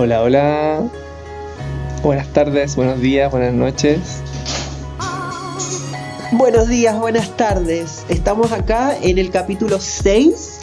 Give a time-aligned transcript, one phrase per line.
[0.00, 0.88] Hola, hola.
[2.04, 3.98] Buenas tardes, buenos días, buenas noches.
[6.30, 8.04] Buenos días, buenas tardes.
[8.08, 10.60] Estamos acá en el capítulo 6.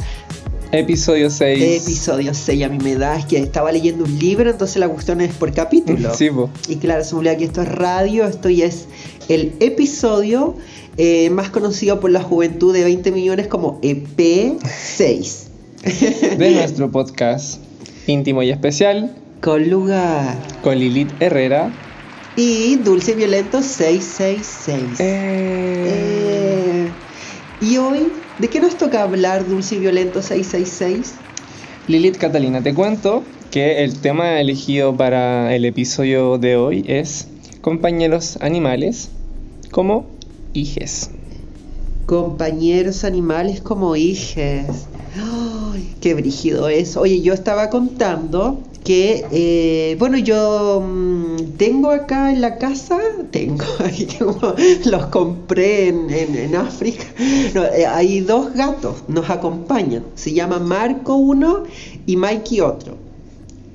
[0.72, 1.84] Episodio 6.
[1.84, 5.20] Episodio 6, a mí me da, es que estaba leyendo un libro, entonces la cuestión
[5.20, 6.14] es por capítulo.
[6.16, 6.50] Sí, po.
[6.70, 8.88] Y claro, se me que esto es radio, esto ya es
[9.28, 10.56] el episodio
[10.96, 15.48] eh, más conocido por la juventud de 20 millones como EP6.
[16.38, 17.60] De nuestro podcast
[18.08, 20.38] íntimo y especial Con lugar.
[20.62, 21.72] con Lilith Herrera.
[22.36, 25.00] Y Dulce y Violento 666.
[25.00, 26.90] Eh, Eh,
[27.62, 31.14] y hoy, ¿de qué nos toca hablar Dulce y Violento 666?
[31.88, 37.28] Lilith Catalina, te cuento que el tema elegido para el episodio de hoy es
[37.62, 39.10] compañeros animales
[39.72, 40.08] como
[40.54, 41.12] hijes.
[42.06, 44.66] Compañeros animales como hijes.
[45.16, 46.98] Ay, qué brígido es.
[46.98, 53.00] Oye, yo estaba contando que, eh, bueno, yo mm, tengo acá en la casa,
[53.32, 54.54] tengo, ahí como
[54.86, 57.04] los compré en, en- África.
[57.76, 60.04] Eh, hay dos gatos, nos acompañan.
[60.16, 61.64] Se llama Marco uno
[62.06, 62.96] y Mikey otro.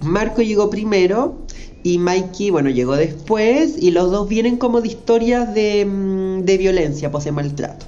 [0.03, 1.35] Marco llegó primero
[1.83, 6.59] y Mikey, bueno, llegó después y los dos vienen como de historias de, mm, de
[6.59, 7.87] violencia, pues de maltrato.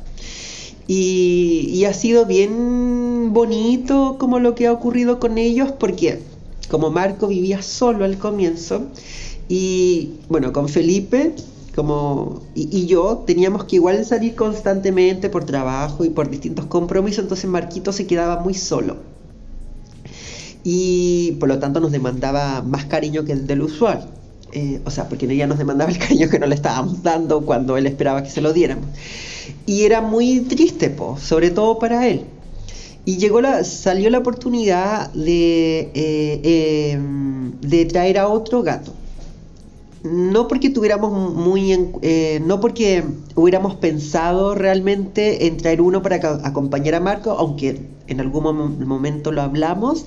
[0.88, 6.18] Y, y ha sido bien bonito como lo que ha ocurrido con ellos porque
[6.72, 8.86] como Marco vivía solo al comienzo
[9.46, 11.34] y bueno, con Felipe
[11.74, 17.48] como, y, yo teníamos que igual salir constantemente por trabajo y por distintos compromisos, entonces
[17.50, 18.96] Marquito se quedaba muy solo
[20.64, 24.08] y por lo tanto nos demandaba más cariño que el del usual.
[24.54, 27.76] Eh, o sea, porque ella nos demandaba el cariño que no le estábamos dando cuando
[27.76, 28.86] él esperaba que se lo diéramos.
[29.66, 32.24] Y era muy triste, po, sobre todo para él.
[33.04, 36.98] Y llegó la, salió la oportunidad de, eh, eh,
[37.62, 38.92] de traer a otro gato.
[40.04, 43.04] No porque tuviéramos muy en- eh, no porque
[43.36, 49.30] hubiéramos pensado realmente en traer uno para acompañar a Marco, aunque en algún mom- momento
[49.32, 50.04] lo hablamos,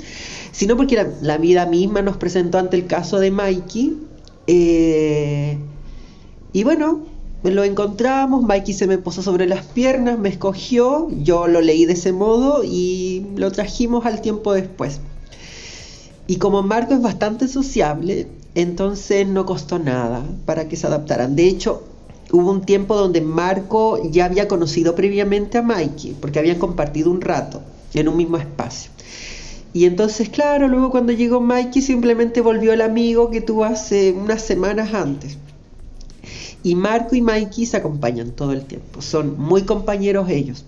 [0.51, 3.97] sino porque la, la vida misma nos presentó ante el caso de Mikey.
[6.53, 6.99] y bueno,
[7.51, 11.93] lo encontramos, Mikey se me posó sobre las piernas, me escogió, yo lo leí de
[11.93, 14.99] ese modo y lo trajimos al tiempo después.
[16.27, 21.35] Y como Marco es bastante sociable, entonces no costó nada para que se adaptaran.
[21.35, 21.83] De hecho,
[22.31, 27.21] hubo un tiempo donde Marco ya había conocido previamente a Mikey, porque habían compartido un
[27.21, 27.61] rato
[27.93, 28.91] en un mismo espacio.
[29.73, 34.41] Y entonces, claro, luego cuando llegó Mikey simplemente volvió el amigo que tuvo hace unas
[34.41, 35.37] semanas antes.
[36.65, 40.65] Y Marco y Mikey se acompañan todo el tiempo, son muy compañeros ellos.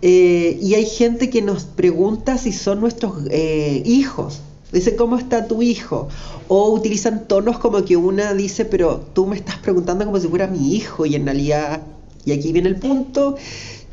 [0.00, 4.38] Eh, y hay gente que nos pregunta si son nuestros eh, hijos.
[4.70, 6.06] Dicen, ¿cómo está tu hijo?
[6.46, 10.46] O utilizan tonos como que una dice, pero tú me estás preguntando como si fuera
[10.46, 11.06] mi hijo.
[11.06, 11.82] Y en realidad,
[12.24, 13.34] y aquí viene el punto,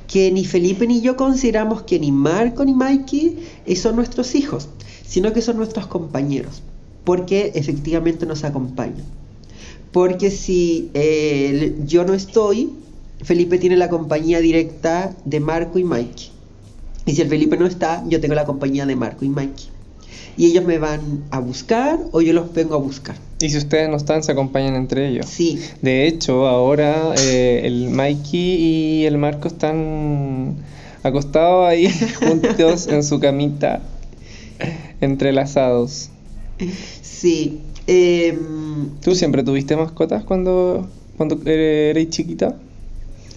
[0.08, 4.68] que ni Felipe ni yo consideramos que ni Marco ni Mikey eh, son nuestros hijos,
[5.04, 6.62] sino que son nuestros compañeros,
[7.04, 9.23] porque efectivamente nos acompañan.
[9.94, 12.72] Porque si eh, yo no estoy,
[13.22, 16.32] Felipe tiene la compañía directa de Marco y Mikey.
[17.06, 19.68] Y si el Felipe no está, yo tengo la compañía de Marco y Mikey.
[20.36, 23.16] Y ellos me van a buscar o yo los vengo a buscar.
[23.40, 25.28] Y si ustedes no están, se acompañan entre ellos.
[25.28, 30.56] Sí, De hecho, ahora eh, el Mikey y el Marco están
[31.04, 31.88] acostados ahí
[32.20, 33.82] juntos en su camita,
[35.02, 36.10] entrelazados.
[37.02, 37.62] sí.
[37.86, 38.63] Em,
[39.04, 42.56] ¿Tú siempre tuviste mascotas cuando, cuando eres chiquita?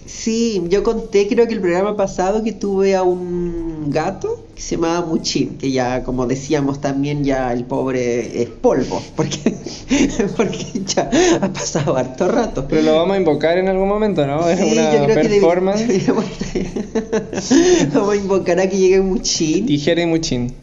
[0.06, 4.76] Sí, yo conté creo que el programa pasado que tuve a un gato que se
[4.76, 9.52] llamaba Muchín, que ya como decíamos también ya el pobre es polvo, porque,
[10.36, 11.10] porque ya
[11.42, 12.66] ha pasado harto rato.
[12.68, 14.48] Pero lo vamos a invocar en algún momento, ¿no?
[14.48, 16.06] Es Sí, una yo creo que debi- performance.
[17.94, 19.66] vamos a invocar a que llegue Muchín.
[19.66, 20.54] Tijera y muchín.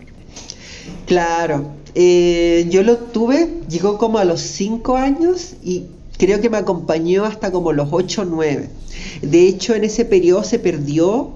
[1.06, 1.66] Claro,
[1.96, 5.86] eh, yo lo tuve, llegó como a los 5 años y
[6.18, 8.70] creo que me acompañó hasta como los 8 o 9.
[9.22, 11.32] De hecho, en ese periodo se perdió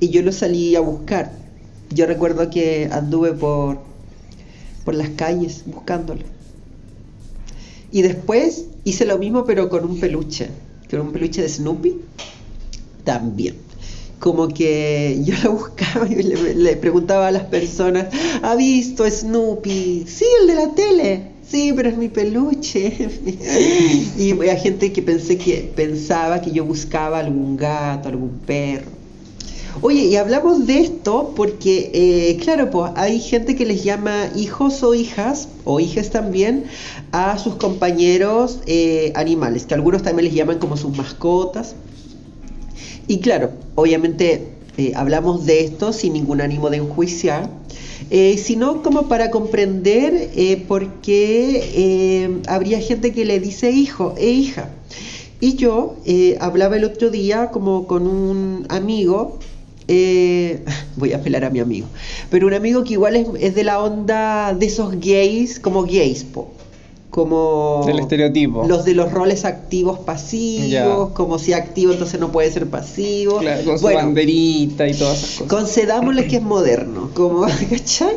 [0.00, 1.32] y yo lo salí a buscar.
[1.90, 3.80] Yo recuerdo que anduve por,
[4.84, 6.22] por las calles buscándolo.
[7.90, 10.48] Y después hice lo mismo pero con un peluche,
[10.90, 12.00] con un peluche de Snoopy
[13.04, 13.56] también.
[14.22, 18.06] Como que yo lo buscaba y le, le preguntaba a las personas,
[18.40, 20.04] ¿ha visto Snoopy?
[20.06, 21.32] Sí, el de la tele.
[21.44, 23.10] Sí, pero es mi peluche.
[24.16, 28.86] y había gente que pensé que pensaba que yo buscaba algún gato, algún perro.
[29.80, 34.84] Oye, y hablamos de esto porque, eh, claro, pues hay gente que les llama hijos
[34.84, 36.66] o hijas, o hijas también,
[37.10, 41.74] a sus compañeros eh, animales, que algunos también les llaman como sus mascotas.
[43.12, 44.46] Y claro, obviamente
[44.78, 47.50] eh, hablamos de esto sin ningún ánimo de enjuiciar,
[48.38, 50.30] sino como para comprender
[50.66, 54.70] por qué habría gente que le dice hijo e hija.
[55.40, 55.96] Y yo
[56.40, 59.38] hablaba el otro día como con un amigo
[59.88, 60.64] eh,
[60.96, 61.86] voy a apelar a mi amigo,
[62.30, 66.24] pero un amigo que igual es, de la onda de esos gays, como gays,
[67.12, 68.66] como del estereotipo.
[68.66, 73.38] Los de los roles activos pasivos, como si activo entonces no puede ser pasivo.
[73.66, 75.48] con su banderita y todas esas cosas.
[75.48, 78.16] Concedámosle que es moderno, como, ¿cachai?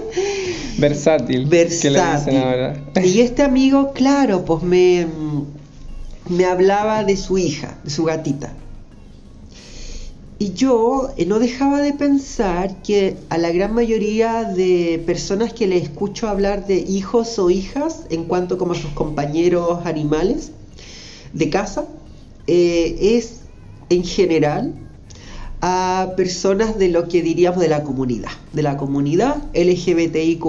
[0.77, 1.45] Versátil.
[1.45, 2.41] Versátil.
[3.03, 5.05] Y este amigo, claro, pues me,
[6.29, 8.53] me hablaba de su hija, de su gatita.
[10.37, 15.65] Y yo eh, no dejaba de pensar que a la gran mayoría de personas que
[15.65, 20.51] le escucho hablar de hijos o hijas, en cuanto como a sus compañeros animales
[21.31, 21.85] de casa,
[22.47, 23.43] eh, es
[23.89, 24.73] en general
[25.61, 30.43] a personas de lo que diríamos de la comunidad, de la comunidad LGBTIQ+,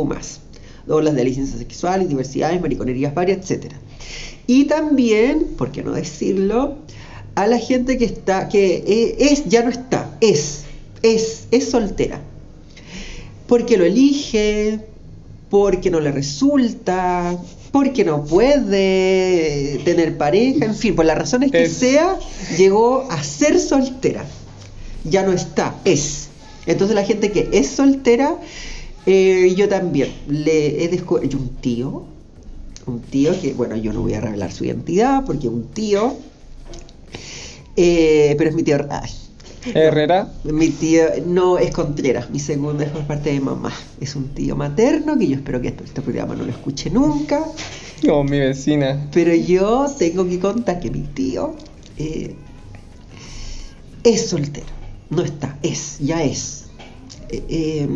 [0.84, 3.72] doblas de licencia sexual, diversidades, mariconerías varias, etc.
[4.48, 6.78] Y también, por qué no decirlo,
[7.36, 10.62] a la gente que está, que e, es, ya no está, es,
[11.02, 12.20] es, es soltera.
[13.46, 14.80] Porque lo elige,
[15.50, 17.38] porque no le resulta,
[17.70, 22.18] porque no puede tener pareja, en fin, por las razones que sea,
[22.56, 24.24] llegó a ser soltera.
[25.04, 26.28] Ya no está, es.
[26.64, 28.36] Entonces la gente que es soltera,
[29.04, 32.04] eh, yo también le he descubierto un tío,
[32.86, 36.16] un tío que, bueno, yo no voy a revelar su identidad, porque un tío
[37.76, 38.78] eh, pero es mi tío.
[39.74, 40.32] ¿Herrera?
[40.44, 43.72] Mi tío, no, es Contreras, mi segundo es por parte de mamá.
[44.00, 47.44] Es un tío materno que yo espero que este, programa no lo escuche nunca.
[48.00, 49.08] Como mi vecina.
[49.12, 51.54] Pero yo tengo que contar que mi tío
[51.98, 52.34] eh,
[54.04, 54.66] es soltero.
[55.10, 56.66] No está, es, ya es.
[57.28, 57.88] Eh,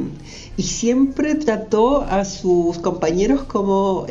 [0.56, 4.06] y siempre trató a sus compañeros como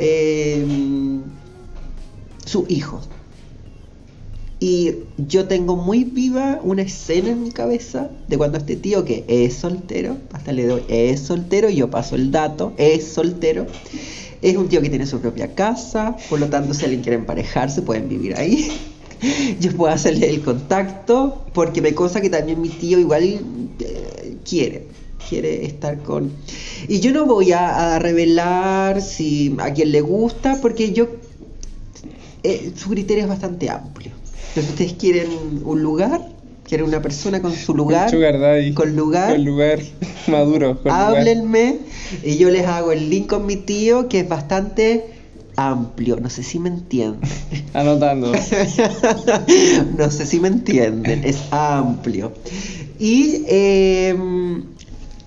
[2.46, 3.02] su hijo.
[4.60, 9.24] Y yo tengo muy viva una escena en mi cabeza de cuando este tío que
[9.28, 13.68] es soltero, hasta le doy, es soltero, yo paso el dato, es soltero,
[14.42, 17.82] es un tío que tiene su propia casa, por lo tanto si alguien quiere emparejarse
[17.84, 18.70] pueden vivir ahí.
[19.60, 24.88] Yo puedo hacerle el contacto porque me cosa que también mi tío igual eh, quiere,
[25.28, 26.32] quiere estar con...
[26.88, 31.10] Y yo no voy a, revelar si a quien le gusta porque yo...
[32.44, 34.14] Eh, su criterio es bastante amplio.
[34.50, 35.30] Entonces ustedes quieren
[35.64, 36.22] un lugar,
[36.68, 39.80] quieren una persona con su lugar, con lugar, con lugar
[40.28, 40.80] maduro.
[40.86, 41.80] háblenme
[42.24, 45.20] y yo les hago el link con mi tío que es bastante
[45.56, 47.30] amplio, no sé si me entienden.
[47.74, 48.32] Anotando.
[49.98, 52.32] no sé si me entienden, es amplio.
[52.98, 54.64] Y em,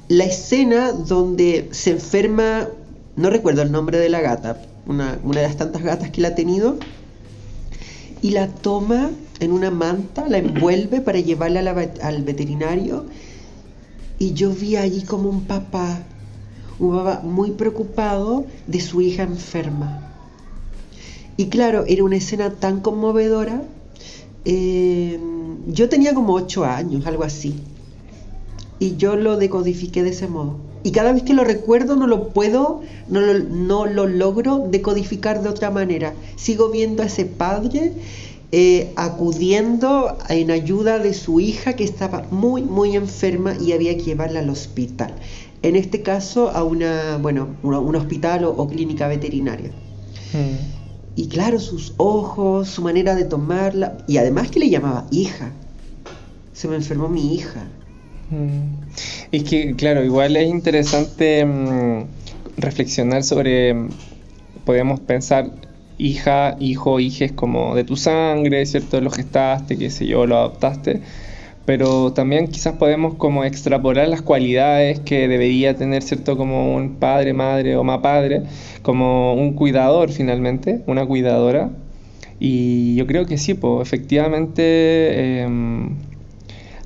[0.09, 2.69] la escena donde se enferma,
[3.17, 6.29] no recuerdo el nombre de la gata, una, una de las tantas gatas que la
[6.29, 6.79] ha tenido,
[8.23, 9.11] y la toma
[9.41, 13.05] en una manta, la envuelve para llevarla al veterinario.
[14.19, 16.05] Y yo vi allí como un papá,
[16.79, 20.09] un papá muy preocupado de su hija enferma.
[21.37, 23.65] Y claro, era una escena tan conmovedora.
[24.45, 25.19] Eh,
[25.67, 27.57] yo tenía como ocho años, algo así.
[28.79, 30.72] Y yo lo decodifiqué de ese modo.
[30.85, 35.43] Y cada vez que lo recuerdo no lo puedo, no lo, no lo logro decodificar
[35.43, 36.15] de otra manera.
[36.37, 37.93] Sigo viendo a ese padre
[38.55, 44.03] eh, acudiendo en ayuda de su hija que estaba muy, muy enferma y había que
[44.03, 45.15] llevarla al hospital.
[45.63, 49.71] En este caso a una, bueno, un hospital o, clínica veterinaria.
[50.35, 50.57] Hmm.
[51.17, 55.53] Y claro, sus ojos, su manera de tomarla, y además que le llamaba hija.
[56.53, 57.65] Se me enfermó mi hija.
[58.31, 58.82] Hmm.
[59.33, 62.05] Es que, claro, igual es interesante mm,
[62.59, 63.75] reflexionar sobre,
[64.67, 65.51] podemos pensar,
[65.97, 69.01] hija, hijo, hijes como de tu sangre, ¿cierto?
[69.01, 71.01] Lo gestaste, qué sé yo, lo adoptaste.
[71.65, 76.37] Pero también quizás podemos como extrapolar las cualidades que debería tener, ¿cierto?
[76.37, 78.43] Como un padre, madre o más padre,
[78.83, 81.71] como un cuidador finalmente, una cuidadora.
[82.39, 85.97] Y yo creo que sí, pues efectivamente em,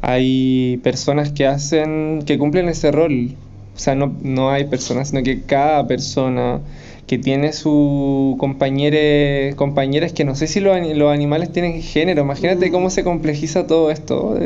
[0.00, 3.34] hay personas que hacen, que cumplen ese rol.
[3.74, 6.60] O sea, no, no hay personas, sino que cada persona
[7.06, 12.70] que tiene su compañeros, compañeras que no sé si los, los animales tienen género, imagínate
[12.70, 14.36] cómo se complejiza todo esto.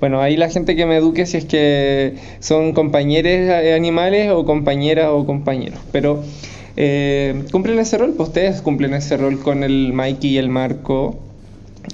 [0.00, 4.44] Bueno, ahí la gente que me eduque si es que son compañeros eh, animales o
[4.44, 6.22] compañeras o compañeros, pero
[6.76, 11.18] eh, cumplen ese rol, pues ustedes cumplen ese rol con el Mikey y el Marco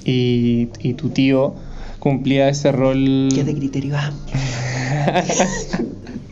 [0.03, 1.53] y, y tu tío
[2.01, 3.29] cumplía ese rol.
[3.33, 4.35] Que de criterio amplio.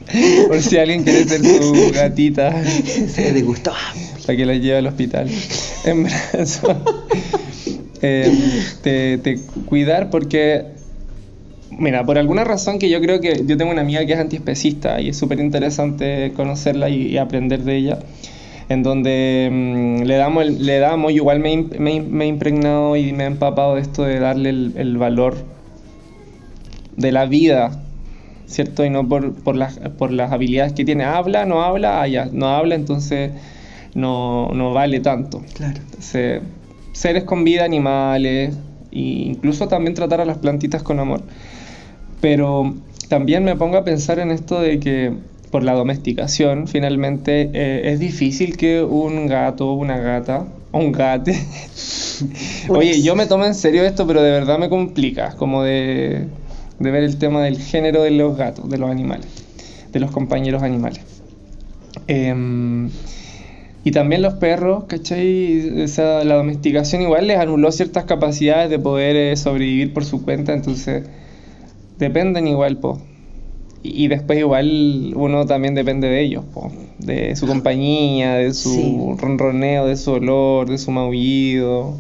[0.48, 2.66] Por si alguien quiere ser tu gatita.
[2.66, 3.72] Se de gusto
[4.26, 5.30] Para que la lleve al hospital.
[5.86, 6.76] En brazo.
[8.02, 8.32] Eh,
[8.82, 10.66] te, cuidar porque.
[11.78, 15.00] Mira, por alguna razón que yo creo que yo tengo una amiga que es antiespecista
[15.00, 18.00] y es súper interesante conocerla y, aprender de ella
[18.70, 23.28] en donde mm, le damos, le damos, igual me, me, he impregnado y me he
[23.28, 25.36] empapado de esto de darle el, el valor
[27.00, 27.82] de la vida
[28.50, 28.84] ¿cierto?
[28.84, 31.06] Y no por, por, las, por las habilidades que tiene.
[31.06, 33.32] Habla, no habla, ah, no habla, entonces
[33.94, 35.44] no, no vale tanto.
[35.54, 35.80] Claro.
[36.92, 38.56] seres con vida, animales,
[38.92, 41.22] e incluso también tratar a las plantitas con amor.
[42.22, 42.76] Pero
[43.08, 45.14] también me pongo a pensar en esto de que
[45.52, 51.36] por la domesticación, finalmente eh, es difícil que un gato, una gata, o un gate.
[52.70, 56.28] Oye, yo me tomo en serio esto, pero de verdad me complica, como de
[56.80, 59.28] de ver el tema del género de los gatos, de los animales,
[59.92, 61.02] de los compañeros animales.
[62.08, 62.90] Em,
[63.84, 65.82] y también los perros, ¿cachai?
[65.82, 70.54] Esa, la domesticación igual les anuló ciertas capacidades de poder eh, sobrevivir por su cuenta,
[70.54, 71.04] entonces
[71.98, 73.00] dependen igual, po.
[73.82, 76.70] Y, después igual uno también depende de ellos, po.
[76.98, 81.96] de su compañía, de su ronroneo, de su olor, de su maullido.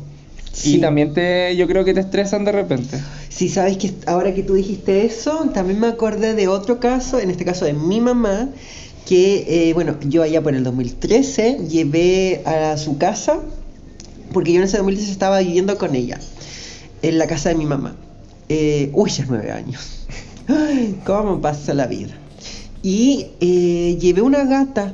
[0.63, 2.99] Y también te, yo creo que te estresan de repente.
[3.29, 7.29] Sí, sabes que ahora que tú dijiste eso, también me acordé de otro caso, en
[7.29, 8.49] este caso de mi mamá,
[9.05, 13.39] que, eh, bueno, yo allá por el 2013 llevé a su casa,
[14.33, 16.19] porque yo en ese 2013 estaba viviendo con ella,
[17.01, 17.95] en la casa de mi mamá.
[18.49, 20.05] Eh, uy, ya nueve años.
[20.47, 22.13] Ay, ¿Cómo pasa la vida?
[22.81, 24.93] Y eh, llevé una gata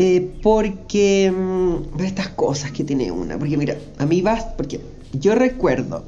[0.00, 4.80] eh, porque mm, estas cosas que tiene una, porque mira, a mí vas, porque
[5.12, 6.04] yo recuerdo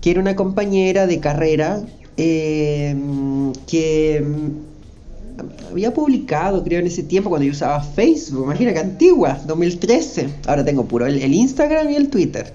[0.00, 1.82] que era una compañera de carrera
[2.16, 2.96] eh,
[3.68, 9.40] que mm, había publicado, creo, en ese tiempo cuando yo usaba Facebook, imagina que antigua,
[9.46, 10.28] 2013.
[10.46, 12.54] Ahora tengo puro el, Instagram y el Twitter.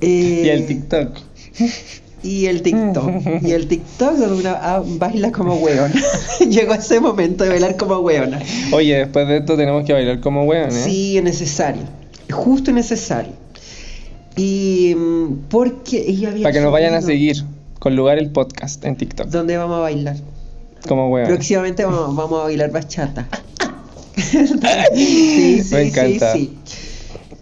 [0.00, 1.18] y el eh, TikTok.
[2.22, 3.42] y el TikTok.
[3.42, 5.92] y el TikTok donde una ah, baila como weona.
[6.50, 8.40] Llegó ese momento de bailar como weona.
[8.72, 10.68] Oye, después de esto tenemos que bailar como weona.
[10.68, 10.84] ¿eh?
[10.84, 11.82] Sí, es necesario.
[12.30, 13.32] Justo necesario.
[14.36, 16.42] Y mm, porque ella había.
[16.42, 17.44] Para que nos vayan a seguir
[17.78, 19.28] con lugar el podcast en TikTok.
[19.28, 20.16] ¿Dónde vamos a bailar?
[20.88, 21.28] Como weona.
[21.28, 23.28] Próximamente vamos, a bailar bachata.
[24.94, 26.32] sí, sí, Me encanta.
[26.32, 26.58] sí.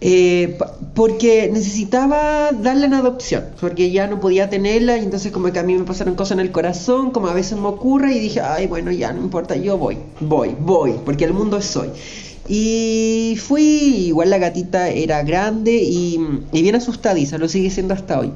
[0.01, 0.57] Eh,
[0.93, 5.63] porque necesitaba darle una adopción, porque ya no podía tenerla y entonces como que a
[5.63, 8.67] mí me pasaron cosas en el corazón, como a veces me ocurre y dije, ay
[8.67, 11.89] bueno, ya no importa, yo voy, voy, voy, porque el mundo es hoy.
[12.47, 16.19] Y fui, igual la gatita era grande y,
[16.51, 18.31] y bien asustadiza, lo sigue siendo hasta hoy.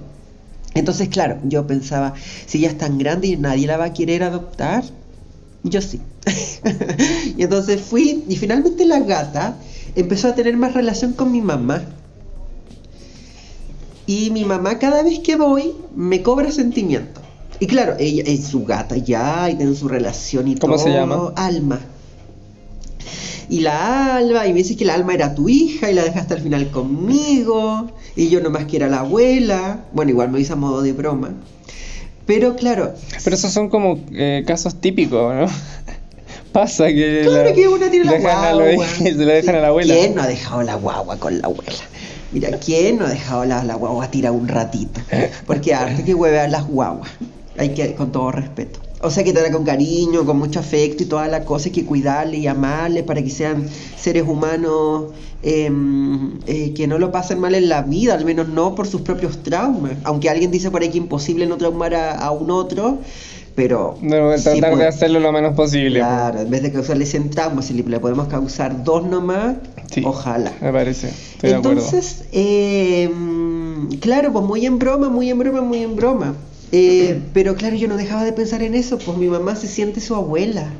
[0.73, 2.13] Entonces, claro, yo pensaba,
[2.45, 4.83] si ella es tan grande y nadie la va a querer adoptar,
[5.63, 5.99] yo sí.
[7.37, 9.57] y entonces fui y finalmente la gata
[10.01, 11.83] empezó a tener más relación con mi mamá.
[14.05, 17.21] Y mi mamá cada vez que voy me cobra sentimiento.
[17.59, 20.71] Y claro, ella es su gata ya y tiene su relación y todo.
[20.71, 21.33] ¿Cómo se llama?
[21.35, 21.79] Alma.
[23.49, 26.35] Y la Alba, y me dice que la Alma era tu hija y la dejaste
[26.35, 27.91] al final conmigo.
[28.15, 29.85] Y yo nomás que era la abuela.
[29.91, 31.33] Bueno, igual me dice a modo de broma.
[32.25, 32.93] Pero claro.
[33.23, 35.47] Pero esos son como eh, casos típicos, ¿no?
[36.51, 37.21] Pasa que.
[37.25, 38.87] Claro que una tiene la guagua.
[38.87, 39.93] se la dejan a la abuela.
[39.93, 41.83] ¿Quién no ha dejado la guagua con la abuela?
[42.31, 45.01] Mira, ¿quién no ha dejado la, la guagua tirar un ratito?
[45.47, 47.09] Porque hay que huevear las guaguas.
[47.57, 48.79] Hay que, con todo respeto.
[49.01, 51.85] O sea, que te con cariño, con mucho afecto y toda la cosa, hay que
[51.85, 53.65] cuidarle y amarle para que sean
[53.97, 58.75] seres humanos em, eh, que no lo pasen mal en la vida, al menos no
[58.75, 59.93] por sus propios traumas.
[60.03, 62.99] Aunque alguien dice por ahí que imposible no traumar a, a un otro,
[63.59, 63.97] pero...
[64.41, 65.99] tratar de hacerlo lo menos posible.
[65.99, 69.57] Claro, en vez de causarle 100 traumas, si le podemos causar dos nomás,
[70.05, 70.53] ojalá.
[70.61, 73.11] Me parece, estoy Entonces, eh,
[73.99, 76.35] claro, pues muy en broma, muy en broma, muy en broma.
[76.71, 79.99] Eh, pero claro, yo no dejaba de pensar en eso, pues mi mamá se siente
[79.99, 80.71] su abuela.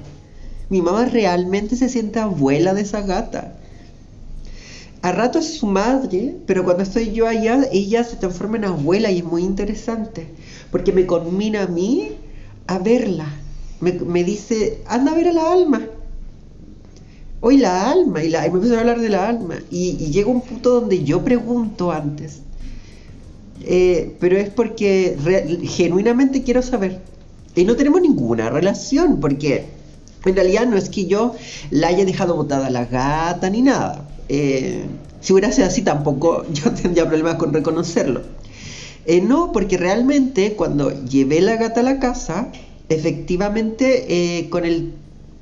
[0.70, 3.56] Mi mamá realmente se siente abuela de esa gata.
[5.02, 9.12] A rato es su madre, pero cuando estoy yo allá, ella se transforma en abuela
[9.12, 10.28] y es muy interesante,
[10.72, 12.14] porque me conmina a mí
[12.70, 13.26] a verla
[13.80, 15.82] me, me dice, anda a ver a la alma.
[17.42, 19.56] Hoy la alma, y, la, y me empezó a hablar de la alma.
[19.72, 22.42] Y, y llega un punto donde yo pregunto antes,
[23.64, 25.18] eh, pero es porque
[25.64, 27.02] genuinamente quiero saber.
[27.56, 29.66] Y no tenemos ninguna relación, porque
[30.26, 31.34] en realidad no es que yo
[31.72, 34.10] la haya dejado botada la gata ni nada.
[34.28, 34.84] Eh,
[35.22, 38.22] si hubiera sido así, tampoco yo tendría problemas con reconocerlo.
[39.06, 42.52] Eh, no, porque realmente cuando llevé la gata a la casa,
[42.90, 44.06] efectivamente
[44.40, 44.94] eh, con el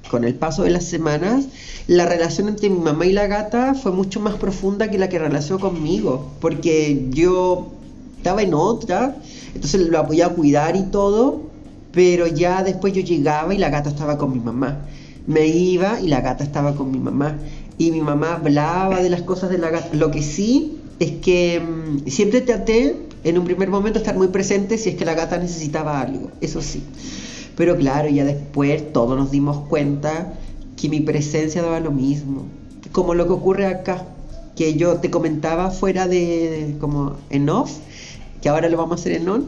[0.10, 1.48] con el paso de las semanas,
[1.88, 5.20] la relación entre mi mamá y la gata fue mucho más profunda que la que
[5.20, 7.72] relacionó conmigo, porque yo
[8.18, 9.18] estaba en otra,
[9.54, 11.42] entonces lo apoyaba a cuidar y todo,
[11.92, 14.86] pero ya después yo llegaba y la gata estaba con mi mamá.
[15.26, 17.38] Me iba y la gata estaba con mi mamá.
[17.78, 19.90] Y mi mamá hablaba de las cosas de la gata.
[19.94, 24.78] Lo que sí es que mm, siempre traté en un primer momento estar muy presente
[24.78, 26.84] si es que la gata necesitaba algo, eso sí.
[27.56, 30.34] Pero claro, ya después todos nos dimos cuenta
[30.76, 32.46] que mi presencia daba lo mismo.
[32.92, 34.06] Como lo que ocurre acá,
[34.56, 37.72] que yo te comentaba fuera de, como en off,
[38.42, 39.46] que ahora lo vamos a hacer en on.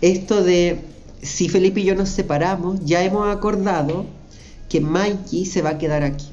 [0.00, 0.80] Esto de
[1.22, 4.04] si Felipe y yo nos separamos, ya hemos acordado
[4.68, 6.26] que Mikey se va a quedar aquí.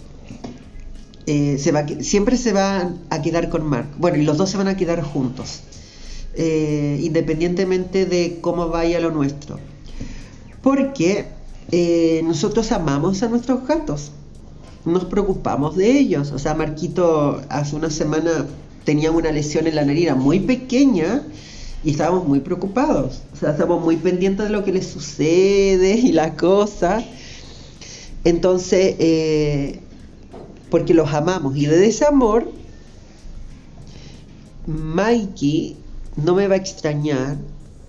[1.25, 3.88] Eh, se va siempre se va a quedar con Mark.
[3.98, 5.62] Bueno, y los dos se van a quedar juntos.
[6.36, 9.60] Eh, independientemente de cómo vaya lo nuestro.
[10.62, 11.25] Porque
[11.72, 14.12] eh, nosotros amamos a nuestros gatos.
[14.86, 16.32] Nos preocupamos de ellos.
[16.32, 18.48] O sea, Marquito hace una semana
[18.84, 21.24] tenía una lesión en la nariz muy pequeña
[21.84, 23.22] y estábamos muy preocupados.
[23.34, 27.04] O sea, estamos muy pendientes de lo que le sucede y la cosa.
[28.24, 29.80] Entonces, eh,
[30.70, 31.56] porque los amamos.
[31.56, 32.52] Y de ese amor,
[34.66, 35.78] Mikey
[36.15, 37.38] no me va a extrañar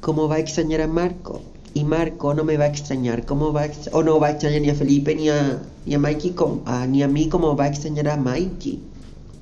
[0.00, 1.42] como va a extrañar a Marco.
[1.76, 4.62] Y Marco no me va a extrañar como va a o no va a extrañar
[4.62, 7.64] ni a Felipe ni a, ni a Mikey como, a- ni a mí como va
[7.64, 8.80] a extrañar a Mikey.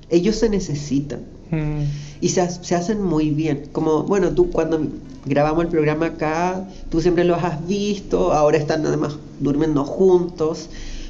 [0.09, 1.21] Ellos se necesitan
[1.51, 1.83] Mm.
[2.21, 3.65] y se, se hacen muy bien.
[3.71, 4.81] Como, bueno, tú cuando
[5.25, 10.69] grabamos el programa acá, tú siempre los has visto, ahora están además durmiendo juntos,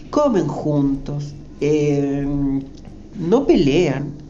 [0.09, 2.27] comen juntos, eh,
[3.17, 4.11] no pelean.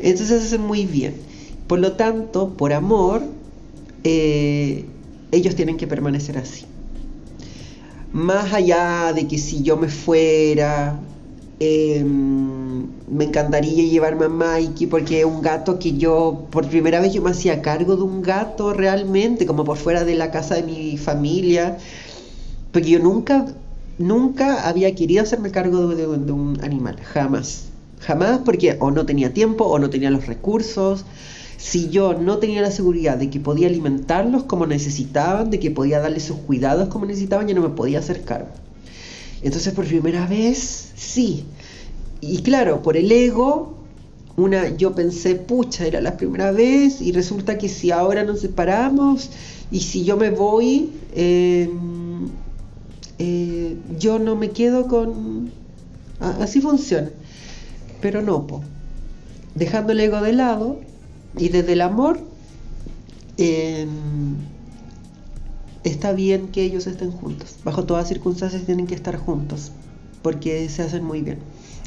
[0.00, 1.14] Entonces se hacen muy bien.
[1.68, 3.22] Por lo tanto, por amor,
[4.04, 4.84] eh,
[5.32, 6.64] ellos tienen que permanecer así.
[8.12, 10.98] Más allá de que si yo me fuera,
[11.60, 17.12] eh, me encantaría llevarme a Mikey porque es un gato que yo, por primera vez
[17.12, 20.62] yo me hacía cargo de un gato realmente, como por fuera de la casa de
[20.62, 21.76] mi familia,
[22.72, 23.46] porque yo nunca,
[23.98, 27.64] nunca había querido hacerme cargo de, de- de un animal, jamás.
[28.00, 31.04] Jamás porque o no tenía tiempo o no tenía los recursos.
[31.58, 35.98] Si yo no tenía la seguridad de que podía alimentarlos como necesitaban, de que podía
[35.98, 38.50] darles sus cuidados como necesitaban, yo no me podía hacer cargo.
[39.42, 41.44] Entonces por primera vez, sí.
[42.20, 43.74] Y claro, por el ego,
[44.36, 49.28] una, yo pensé, pucha, era la primera vez y resulta que si ahora nos separamos
[49.72, 51.68] y si yo me voy, eh,
[53.18, 55.50] eh, yo no me quedo con...
[56.20, 57.10] así funciona.
[58.00, 58.62] Pero no, po.
[59.56, 60.88] Dejando el ego de lado
[61.36, 62.20] y desde el amor,
[63.36, 63.86] eh,
[65.84, 67.56] está bien que ellos estén juntos.
[67.64, 69.72] Bajo todas circunstancias tienen que estar juntos,
[70.22, 71.38] porque se hacen muy bien.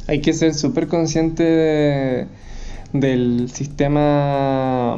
[0.08, 2.28] Hay que ser súper consciente de-
[2.94, 4.98] del sistema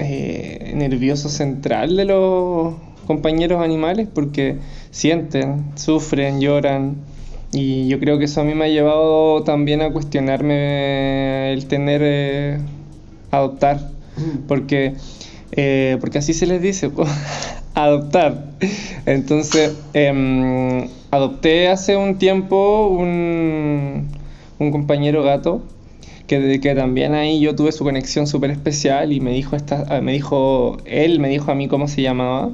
[0.00, 2.74] eh, nervioso central de los
[3.06, 4.58] compañeros animales porque
[4.90, 6.96] sienten, sufren, lloran
[7.52, 12.00] y yo creo que eso a mí me ha llevado también a cuestionarme el tener,
[12.02, 12.58] eh,
[13.36, 13.90] adoptar,
[14.48, 14.94] porque,
[15.52, 16.90] eh, porque así se les dice,
[17.74, 18.46] adoptar.
[19.06, 24.08] Entonces, em, adopté hace un tiempo un,
[24.58, 25.62] un compañero gato
[26.26, 30.12] que, que también ahí yo tuve su conexión súper especial y me dijo, esta, me
[30.12, 32.50] dijo, él me dijo a mí cómo se llamaba.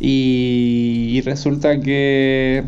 [0.00, 2.62] Y, y resulta que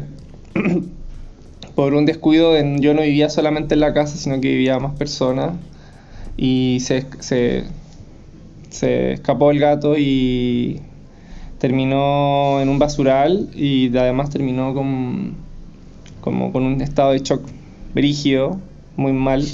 [1.75, 5.53] por un descuido yo no vivía solamente en la casa, sino que vivía más personas
[6.43, 7.05] y se,
[8.71, 10.81] se, escapó el gato y
[11.59, 15.35] terminó en un basural y además terminó con,
[16.23, 17.43] como con un estado de shock
[17.95, 18.59] brígido,
[18.97, 19.45] muy mal.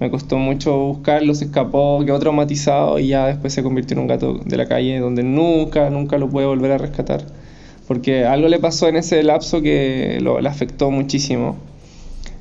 [0.00, 4.08] Me costó mucho buscarlo, se escapó, quedó traumatizado y ya después se convirtió en un
[4.08, 7.24] gato de la calle donde nunca, nunca lo pude volver a rescatar.
[7.86, 11.56] Porque algo le pasó en ese lapso que lo, le afectó muchísimo.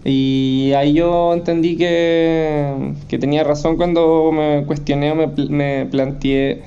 [0.06, 5.88] Y ahí yo entendí que, que tenía razón cuando me cuestioné o me, pl- me
[5.88, 6.62] planteé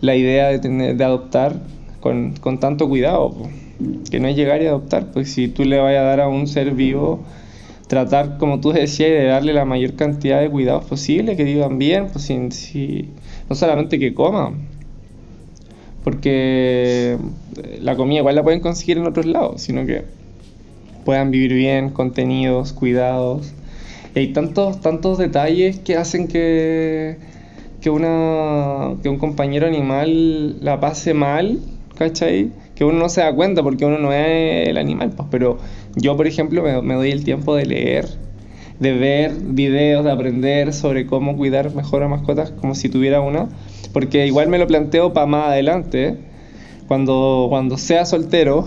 [0.00, 1.56] la idea de, tener, de adoptar
[2.00, 3.34] con, con tanto cuidado.
[4.10, 6.46] que no es llegar y adoptar, pues si tú le vas a dar a un
[6.46, 7.20] ser vivo,
[7.88, 12.08] tratar, como tú decías, de darle la mayor cantidad de cuidados posible, que vivan bien,
[12.12, 13.10] pues si,
[13.48, 14.56] no solamente que coman,
[16.04, 17.16] porque
[17.80, 20.04] la comida igual la pueden conseguir en otros lados, sino que
[21.04, 23.52] puedan vivir bien, contenidos, cuidados.
[24.14, 27.16] Y hay tantos, tantos detalles que hacen que,
[27.80, 31.60] que, una, que un compañero animal la pase mal,
[31.96, 32.50] ¿cachai?
[32.74, 35.58] Que uno no se da cuenta porque uno no es el animal, pues, pero
[35.96, 38.06] yo, por ejemplo, me, me doy el tiempo de leer,
[38.80, 43.48] de ver videos, de aprender sobre cómo cuidar mejor a mascotas como si tuviera una,
[43.92, 46.18] porque igual me lo planteo para más adelante,
[46.92, 48.66] cuando, cuando sea soltero,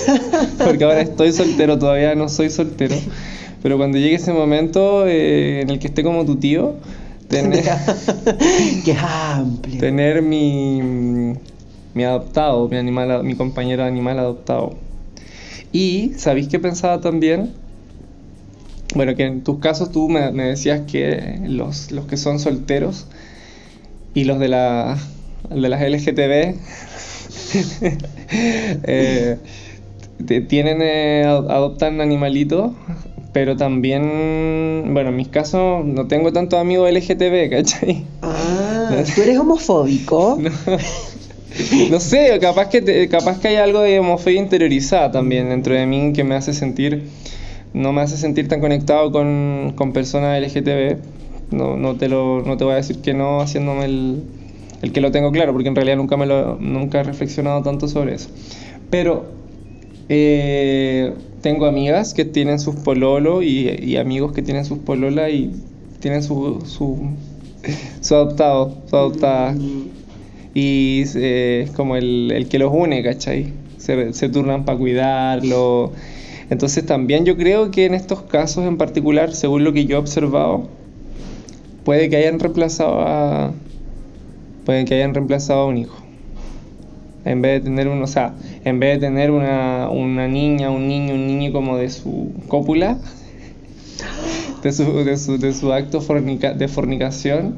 [0.64, 2.96] porque ahora estoy soltero, todavía no soy soltero,
[3.62, 6.76] pero cuando llegue ese momento eh, en el que esté como tu tío,
[7.28, 7.62] tener,
[8.86, 9.80] Qué amplio.
[9.80, 11.34] tener mi,
[11.92, 14.70] mi adoptado, mi, animal, mi compañero animal adoptado.
[15.70, 17.52] Y, ¿sabéis qué pensaba también?
[18.94, 23.08] Bueno, que en tus casos tú me, me decías que los, los que son solteros
[24.14, 24.96] y los de, la,
[25.50, 26.87] de las LGTB
[28.32, 29.38] eh,
[30.48, 32.72] tienen, eh, ad- adoptan animalitos,
[33.32, 38.04] pero también, bueno, en mis casos no tengo tantos amigos LGTB, ¿cachai?
[38.22, 40.38] Ah, ¿tú eres homofóbico?
[41.90, 45.86] No sé, capaz que, te- capaz que hay algo de homofobia interiorizada también dentro de
[45.86, 47.08] mí que me hace sentir,
[47.72, 50.98] no me hace sentir tan conectado con, con personas LGTB.
[51.50, 54.22] No, no, te lo, no te voy a decir que no haciéndome el,
[54.82, 57.88] el que lo tengo claro, porque en realidad nunca, me lo, nunca he reflexionado tanto
[57.88, 58.28] sobre eso.
[58.90, 59.26] Pero
[60.08, 61.12] eh,
[61.42, 65.50] tengo amigas que tienen sus pololos y, y amigos que tienen sus pololas y
[66.00, 67.10] tienen su, su,
[68.00, 69.54] su adoptado, su adoptada.
[70.54, 73.52] Y eh, es como el, el que los une, ¿cachai?
[73.76, 75.92] Se, se turnan para cuidarlo.
[76.50, 80.00] Entonces también yo creo que en estos casos en particular, según lo que yo he
[80.00, 80.68] observado,
[81.84, 83.52] puede que hayan reemplazado a.
[84.68, 85.96] Puede que hayan reemplazado a un hijo.
[87.24, 88.34] En vez de tener un, o sea,
[88.66, 92.98] en vez de tener una, una niña, un niño, un niño como de su cópula,
[94.62, 97.54] de su, de su, de su acto fornica- de fornicación,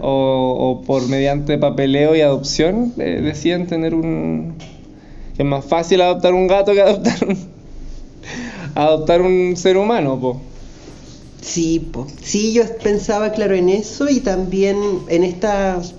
[0.00, 4.54] o, o por mediante papeleo y adopción, eh, deciden tener un...
[5.36, 7.36] es más fácil adoptar un gato que adoptar un,
[8.74, 10.40] adoptar un ser humano, po.
[11.42, 12.06] Sí, po.
[12.22, 14.78] sí, yo pensaba, claro, en eso y también
[15.10, 15.94] en estas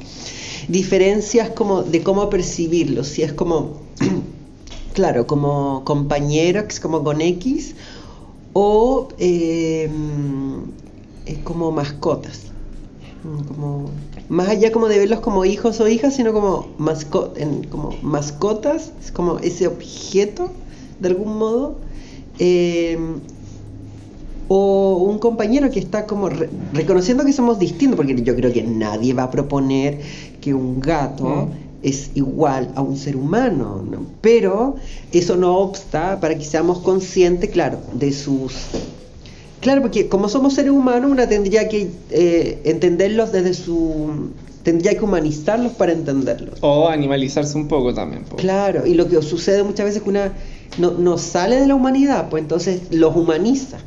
[0.67, 3.03] diferencias como de cómo percibirlo.
[3.03, 3.81] Si es como,
[4.93, 7.75] claro, como compañeros, como con X,
[8.53, 9.89] o eh,
[11.43, 12.41] como mascotas.
[13.23, 13.91] Mm, Como,
[14.29, 18.91] más allá como de verlos como hijos o hijas, sino como, masco- en- como mascotas,
[19.03, 20.49] es como ese objeto,
[20.99, 21.75] de algún modo.
[22.39, 22.97] Eh,
[24.47, 28.63] o un compañero que está como re- reconociendo que somos distintos, porque yo creo que
[28.63, 29.99] nadie va a proponer
[30.41, 31.51] que un gato Mm.
[31.83, 34.05] es igual a un ser humano, ¿no?
[34.21, 34.75] pero
[35.11, 38.53] eso no obsta para que seamos conscientes, claro, de sus...
[39.61, 44.29] Claro, porque como somos seres humanos, una tendría que eh, entenderlos desde su...
[44.61, 46.59] tendría que humanizarlos para entenderlos.
[46.61, 48.25] O animalizarse un poco también.
[48.37, 50.33] Claro, y lo que sucede muchas veces es que una
[50.77, 53.77] no, no sale de la humanidad, pues entonces los humaniza.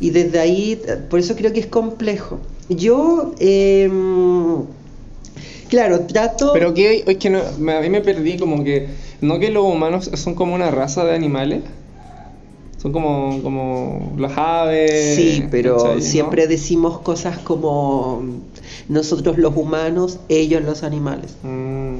[0.00, 2.40] Y desde ahí, eh, por eso creo que es complejo.
[2.68, 4.64] Yo, em,
[5.68, 6.52] claro, trato...
[6.52, 8.88] Pero que es que no, a mí me perdí como que
[9.20, 11.62] no que los humanos son como una raza de animales.
[12.80, 15.16] Son como como las aves.
[15.16, 16.00] Sí, pero ¿cachai, no?
[16.00, 18.22] siempre decimos cosas como
[18.88, 21.36] nosotros los humanos, ellos los animales.
[21.42, 21.96] Mm,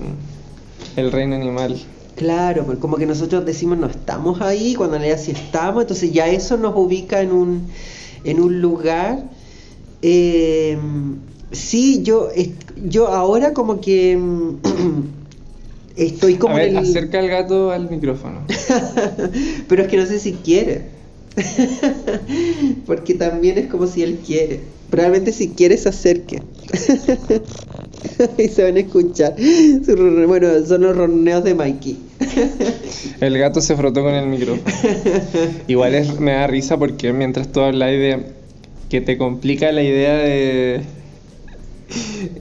[0.96, 1.78] el reino animal.
[2.20, 6.12] Claro, porque como que nosotros decimos no estamos ahí, cuando en realidad sí estamos, entonces
[6.12, 7.66] ya eso nos ubica en un,
[8.24, 9.24] en un lugar.
[10.02, 10.76] Eh,
[11.50, 12.28] sí, yo,
[12.84, 14.56] yo ahora como que mm,
[15.96, 16.76] estoy como a ver, el...
[16.76, 18.42] acerca el gato al micrófono.
[19.68, 20.82] Pero es que no sé si quiere.
[22.86, 24.60] Porque también es como si él quiere.
[24.90, 26.42] Probablemente si quiere se acerque.
[28.38, 29.34] y se van a escuchar.
[30.26, 31.98] Bueno, son los ronroneos de Mikey.
[33.20, 34.62] El gato se frotó con el micrófono.
[35.68, 38.26] Igual es, me da risa porque mientras tú hablas de
[38.88, 40.82] que te complica la idea de,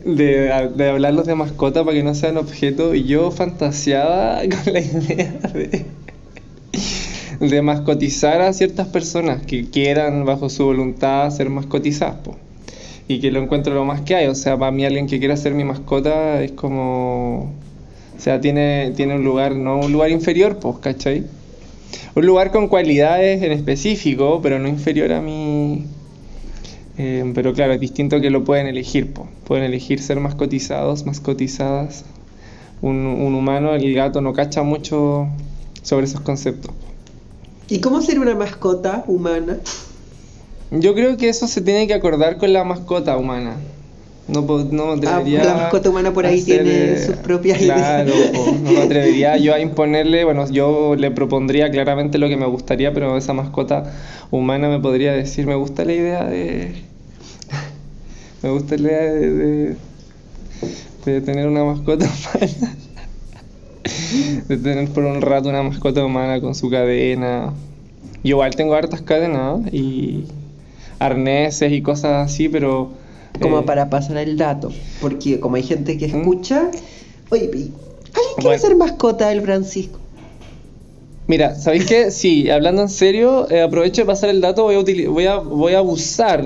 [0.05, 4.79] de, de hablarlos de mascota para que no sean objeto, y yo fantaseaba con la
[4.79, 5.85] idea de,
[7.39, 12.15] de mascotizar a ciertas personas que quieran bajo su voluntad ser mascotizadas.
[12.17, 12.35] po.
[13.09, 14.27] Y que lo encuentro lo más que hay.
[14.27, 17.51] O sea, para mí alguien que quiera ser mi mascota es como...
[18.15, 21.25] O sea, tiene, tiene un lugar, no un lugar inferior, pues, ¿cachai?
[22.15, 25.85] un lugar con cualidades en específico, pero no inferior a mí.
[26.99, 29.11] Eh, pero claro, es distinto que lo pueden elegir.
[29.11, 29.27] po.
[29.45, 32.05] Pueden elegir ser más cotizados, más cotizadas.
[32.81, 35.27] Un, un humano, el gato, no cacha mucho
[35.81, 36.71] sobre esos conceptos.
[37.69, 39.57] ¿Y cómo ser una mascota humana?
[40.71, 43.57] Yo creo que eso se tiene que acordar con la mascota humana.
[44.27, 48.13] No, no Ah, atrevería la mascota humana por ahí hacer, tiene eh, sus propias claro,
[48.13, 48.29] ideas.
[48.29, 52.45] po, no me atrevería yo a imponerle, bueno, yo le propondría claramente lo que me
[52.45, 53.91] gustaría, pero esa mascota
[54.29, 56.73] humana me podría decir, me gusta la idea de...
[58.43, 59.75] Me gusta la idea de, de,
[61.05, 62.05] de tener una mascota
[62.35, 62.75] humana.
[64.47, 67.53] De tener por un rato una mascota humana con su cadena.
[68.23, 70.25] Yo igual tengo hartas cadenas y
[70.99, 72.89] arneses y cosas así, pero...
[73.41, 74.71] Como eh, para pasar el dato.
[75.01, 76.15] Porque como hay gente que ¿Mm?
[76.17, 76.69] escucha.
[77.29, 77.73] Oye, ¿y ¿alguien
[78.35, 78.61] quiere Bueno.
[78.61, 79.99] ser mascota del Francisco?
[81.27, 82.11] Mira, ¿sabéis qué?
[82.11, 85.73] Sí, hablando en serio, eh, aprovecho de pasar el dato, voy a, voy a, voy
[85.73, 86.43] a abusar.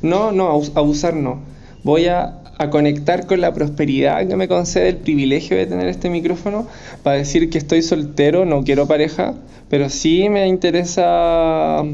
[0.00, 1.40] No, no, abus- abusar no.
[1.84, 6.08] Voy a, a conectar con la prosperidad que me concede el privilegio de tener este
[6.10, 6.66] micrófono
[7.02, 9.34] para decir que estoy soltero, no quiero pareja,
[9.68, 11.84] pero sí me interesa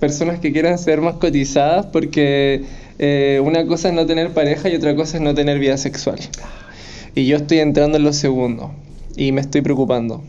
[0.00, 2.64] personas que quieran ser más cotizadas porque
[2.98, 6.18] eh, una cosa es no tener pareja y otra cosa es no tener vida sexual.
[7.14, 8.72] Y yo estoy entrando en lo segundo
[9.16, 10.22] y me estoy preocupando.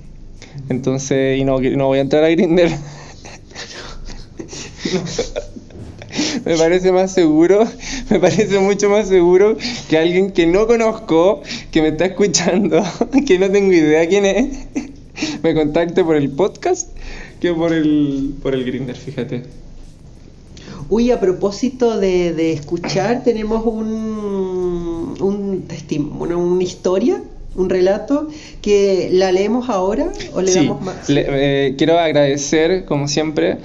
[0.70, 2.70] Entonces, y no, no voy a entrar a Grindr.
[6.46, 7.68] me parece más seguro,
[8.10, 9.58] me parece mucho más seguro
[9.90, 12.84] que alguien que no conozco, que me está escuchando,
[13.28, 14.48] que no tengo idea quién es,
[15.44, 16.90] me contacte por el podcast
[17.40, 19.44] que por el por el Grindr, fíjate.
[20.90, 27.22] Uy, a propósito de, de escuchar, tenemos un, un testi- una, una historia,
[27.56, 28.28] un relato,
[28.62, 31.08] que la leemos ahora o le Sí, damos más.
[31.10, 33.58] le- eh, quiero agradecer, como siempre.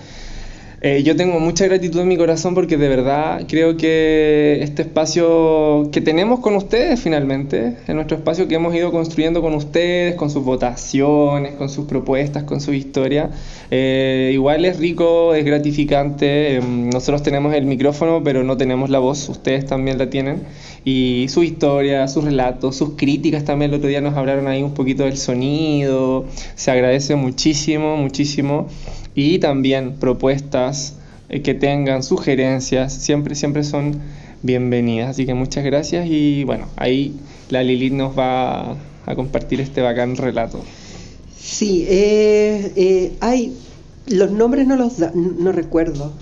[0.87, 5.89] Eh, yo tengo mucha gratitud en mi corazón porque de verdad creo que este espacio
[5.91, 10.29] que tenemos con ustedes finalmente, es nuestro espacio que hemos ido construyendo con ustedes, con
[10.29, 13.31] sus votaciones, con sus propuestas, con su historia,
[13.71, 16.57] eh, igual es rico, es gratificante.
[16.57, 20.43] em, nosotros tenemos el micrófono, pero no tenemos la voz, ustedes también la tienen.
[20.85, 23.71] Y su historia, sus relatos, sus críticas también.
[23.71, 26.27] El otro día nos hablaron ahí un poquito del sonido.
[26.57, 28.69] Se agradece muchísimo, muchísimo.
[29.15, 30.95] Y también propuestas
[31.29, 34.01] eh, que tengan, sugerencias, siempre, siempre son
[34.43, 35.11] bienvenidas.
[35.11, 37.15] Así que muchas gracias y bueno, ahí
[37.49, 40.63] la Lilith nos va a, compartir este bacán relato.
[41.39, 43.57] Sí, eh, eh, hay.
[44.07, 46.13] Los nombres no los da, no recuerdo.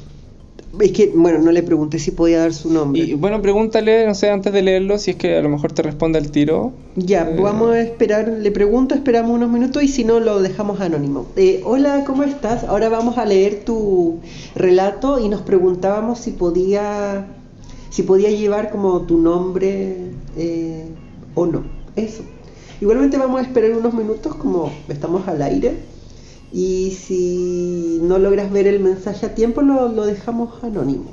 [0.81, 3.03] Es que, bueno, no le pregunté si podía dar su nombre.
[3.03, 5.83] Y bueno, pregúntale, no sé, antes de leerlo, si es que a lo mejor te
[5.83, 6.73] responde al tiro.
[6.97, 10.81] Ya, Eh, vamos a esperar, le pregunto, esperamos unos minutos y si no lo dejamos
[10.81, 11.27] anónimo.
[11.37, 12.65] Eh, hola, ¿cómo estás?
[12.65, 14.21] Ahora vamos a leer tu
[14.55, 17.27] relato y nos preguntábamos si podía,
[17.91, 19.97] si podía llevar como tu nombre
[20.39, 20.85] eh,
[21.35, 21.65] o no.
[21.97, 22.23] Eso.
[22.81, 25.92] Igualmente vamos a esperar unos minutos como estamos al aire
[26.53, 31.11] y si no logras ver el mensaje a tiempo lo, lo dejamos anónimo.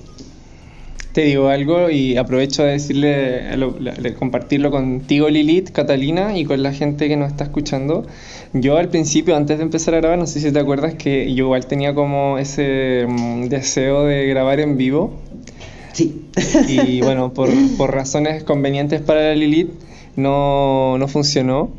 [1.14, 6.72] Te digo algo y aprovecho de decirle, de compartirlo contigo Lilith, Catalina y con la
[6.72, 8.06] gente que nos está escuchando.
[8.54, 11.46] Yo al principio, antes de empezar a grabar, no sé si te acuerdas que yo
[11.46, 15.14] igual tenía como ese mm, deseo de grabar en vivo
[15.94, 16.26] Sí.
[16.68, 19.72] y bueno, por, por razones convenientes para la Lilith
[20.16, 21.72] no, no funcionó,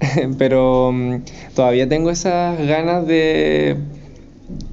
[0.38, 1.22] pero mm,
[1.54, 3.76] todavía tengo esas ganas de,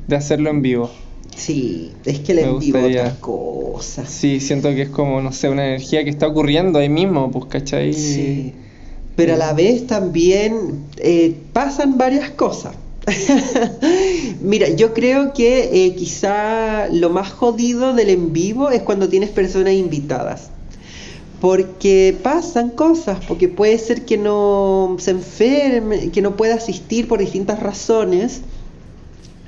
[0.08, 0.90] de hacerlo en vivo.
[1.36, 3.02] Sí, es que el Me en vivo gustaría.
[3.02, 4.10] otras cosas.
[4.10, 7.46] Sí, siento que es como, no sé, una energía que está ocurriendo ahí mismo, pues,
[7.46, 7.94] ¿cachai?
[7.94, 8.54] Sí.
[9.16, 12.76] Pero a la vez también eh, pasan varias cosas.
[14.42, 19.30] Mira, yo creo que eh, quizá lo más jodido del en vivo es cuando tienes
[19.30, 20.50] personas invitadas.
[21.46, 27.20] Porque pasan cosas, porque puede ser que no se enferme, que no pueda asistir por
[27.20, 28.42] distintas razones.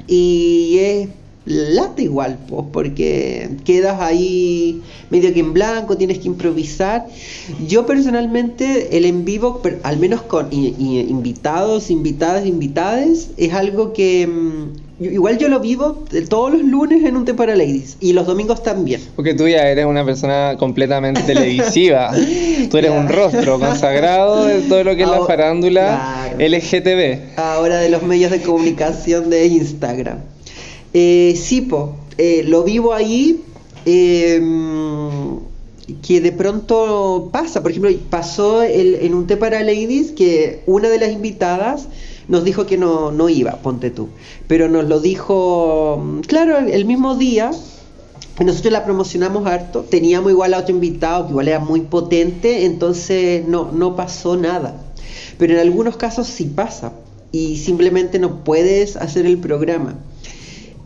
[0.05, 1.09] Y es
[1.45, 7.07] lata igual, pues, porque quedas ahí medio que en blanco, tienes que improvisar.
[7.67, 14.86] Yo personalmente, el en vivo, al menos con invitados, invitadas, invitades, es algo que mm,
[14.99, 18.25] igual yo lo vivo eh, todos los lunes en un Té para Ladies y los
[18.27, 19.01] domingos también.
[19.15, 22.11] Porque tú ya eres una persona completamente televisiva.
[22.71, 26.55] Tú eres un rostro consagrado de todo lo que es la farándula claro.
[26.57, 27.37] LGTB.
[27.39, 30.17] ahora de los medios de comunicación de Instagram.
[30.93, 33.41] Eh, sí, po, eh, lo vivo ahí,
[33.85, 34.41] eh,
[36.05, 40.89] que de pronto pasa, por ejemplo, pasó el- en un té para ladies que una
[40.89, 41.87] de las invitadas
[42.27, 44.09] nos dijo que no, no iba, ponte tú.
[44.47, 47.51] Pero nos lo dijo, mm, claro, el mismo día.
[48.43, 53.47] Nosotros la promocionamos harto, teníamos igual a otro invitado que igual era muy potente, entonces
[53.47, 54.79] no, no pasó nada.
[55.39, 56.93] Pero en algunos casos sí pasa
[57.31, 59.95] y simplemente no puedes hacer el programa.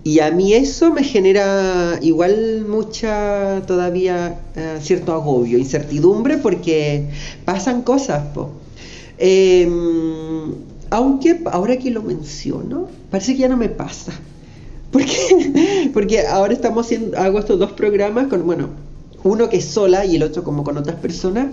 [0.03, 7.09] Y a mí eso me genera igual mucha todavía eh, cierto agobio, incertidumbre, porque
[7.45, 8.25] pasan cosas.
[8.33, 8.49] Po.
[9.19, 14.11] Em, aunque ahora que lo menciono, parece que ya no me pasa.
[14.91, 18.69] Porque, porque ahora estamos haciendo, hago estos dos programas con, bueno,
[19.23, 21.47] uno que es sola y el otro como con otras personas.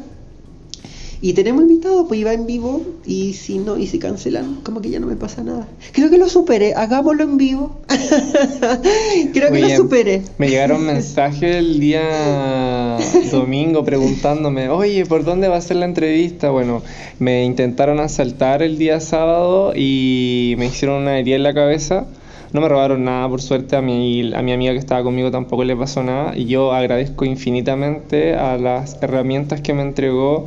[1.20, 4.90] Y tenemos invitados, pues iba en vivo y si no, y si cancelan, como que
[4.90, 5.66] ya no me pasa nada.
[5.92, 7.80] Creo que lo superé, hagámoslo en vivo.
[9.32, 10.22] Creo que lo superé.
[10.38, 12.98] Me llegaron mensajes el día
[13.32, 16.50] domingo preguntándome, oye, ¿por dónde va a ser la entrevista?
[16.50, 16.82] Bueno,
[17.18, 22.06] me intentaron asaltar el día sábado y me hicieron una herida en la cabeza.
[22.52, 25.64] No me robaron nada, por suerte, a mi, a mi amiga que estaba conmigo tampoco
[25.64, 26.36] le pasó nada.
[26.36, 30.46] Y yo agradezco infinitamente a las herramientas que me entregó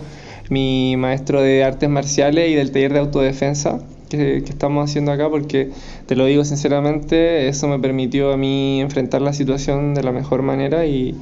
[0.51, 5.29] mi maestro de artes marciales y del taller de autodefensa que, que estamos haciendo acá,
[5.29, 5.69] porque
[6.07, 10.41] te lo digo sinceramente, eso me permitió a mí enfrentar la situación de la mejor
[10.41, 11.15] manera y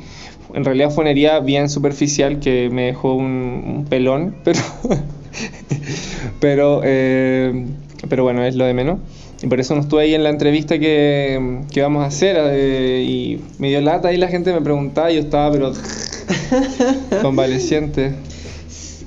[0.56, 4.60] en realidad fue una herida bien superficial que me dejó un, un pelón, pero,
[6.40, 7.68] pero, eh,
[8.10, 8.98] pero bueno, es lo de menos.
[9.44, 13.06] Y por eso no estuve ahí en la entrevista que, que vamos a hacer eh,
[13.08, 15.72] y me dio lata y la gente me preguntaba y yo estaba pero
[17.22, 18.16] convaleciente.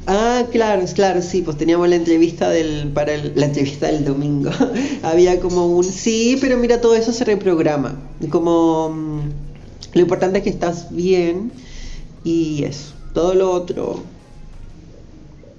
[0.06, 4.50] Ah, claro, claro, sí, pues teníamos la entrevista del, para el- la entrevista del domingo.
[5.02, 7.96] Había como un, sí, pero mira, todo eso se reprograma.
[8.30, 9.20] Como, mm,
[9.94, 11.52] lo importante es que estás bien
[12.24, 12.92] y eso.
[13.14, 14.02] Todo lo otro...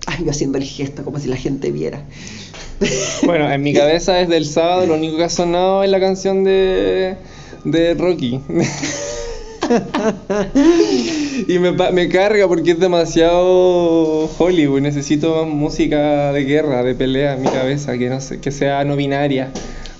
[0.05, 2.03] Ay, yo haciendo el gesto como si la gente viera.
[3.25, 6.43] Bueno, en mi cabeza desde el sábado lo único que ha sonado es la canción
[6.43, 7.15] de,
[7.63, 8.41] de Rocky.
[11.47, 14.81] y me, me carga porque es demasiado Hollywood.
[14.81, 18.83] Necesito más música de guerra, de pelea en mi cabeza, que no sé, que sea
[18.83, 19.51] no binaria.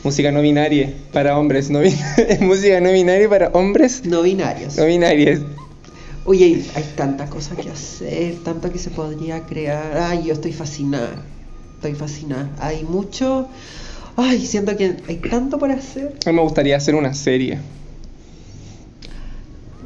[0.03, 1.69] Música no binaria para hombres.
[1.69, 1.95] No bin-
[2.41, 4.75] música no binaria para hombres No binarios.
[4.77, 5.39] no binarias.
[6.25, 9.97] Oye, hay- hay tanta cosa que hacer, tanto que se podría crear.
[9.97, 11.21] Ay, yo estoy fascinada.
[11.75, 12.49] Estoy fascinada.
[12.59, 13.47] Hay mucho.
[14.15, 16.13] Ay, siento que hay tanto por hacer.
[16.25, 17.59] A mí me gustaría hacer una serie.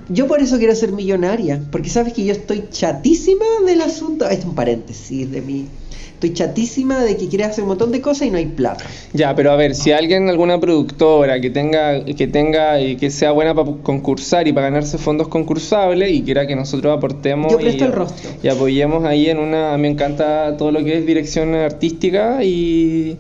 [0.09, 4.25] Yo por eso quiero ser millonaria, porque sabes que yo estoy chatísima del asunto.
[4.25, 5.67] Este es un paréntesis de mí.
[6.13, 8.85] Estoy chatísima de que quiere hacer un montón de cosas y no hay plata.
[9.13, 13.31] Ya, pero a ver, si alguien, alguna productora que tenga, que tenga y que sea
[13.33, 17.83] buena para concursar y para ganarse fondos concursables y quiera que nosotros aportemos Yo presto
[17.83, 18.31] y, el rostro.
[18.41, 23.17] y apoyemos ahí en una, me encanta todo lo que es dirección artística y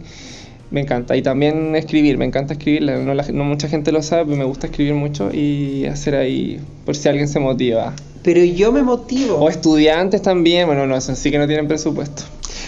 [0.71, 1.15] me encanta.
[1.15, 4.45] Y también escribir, me encanta escribir, no, la- no mucha gente lo sabe, pero me
[4.45, 7.93] gusta escribir mucho y hacer ahí, por si alguien se motiva.
[8.23, 9.35] Pero yo me motivo.
[9.35, 12.23] O estudiantes también, bueno, no, eso sí que no tienen presupuesto.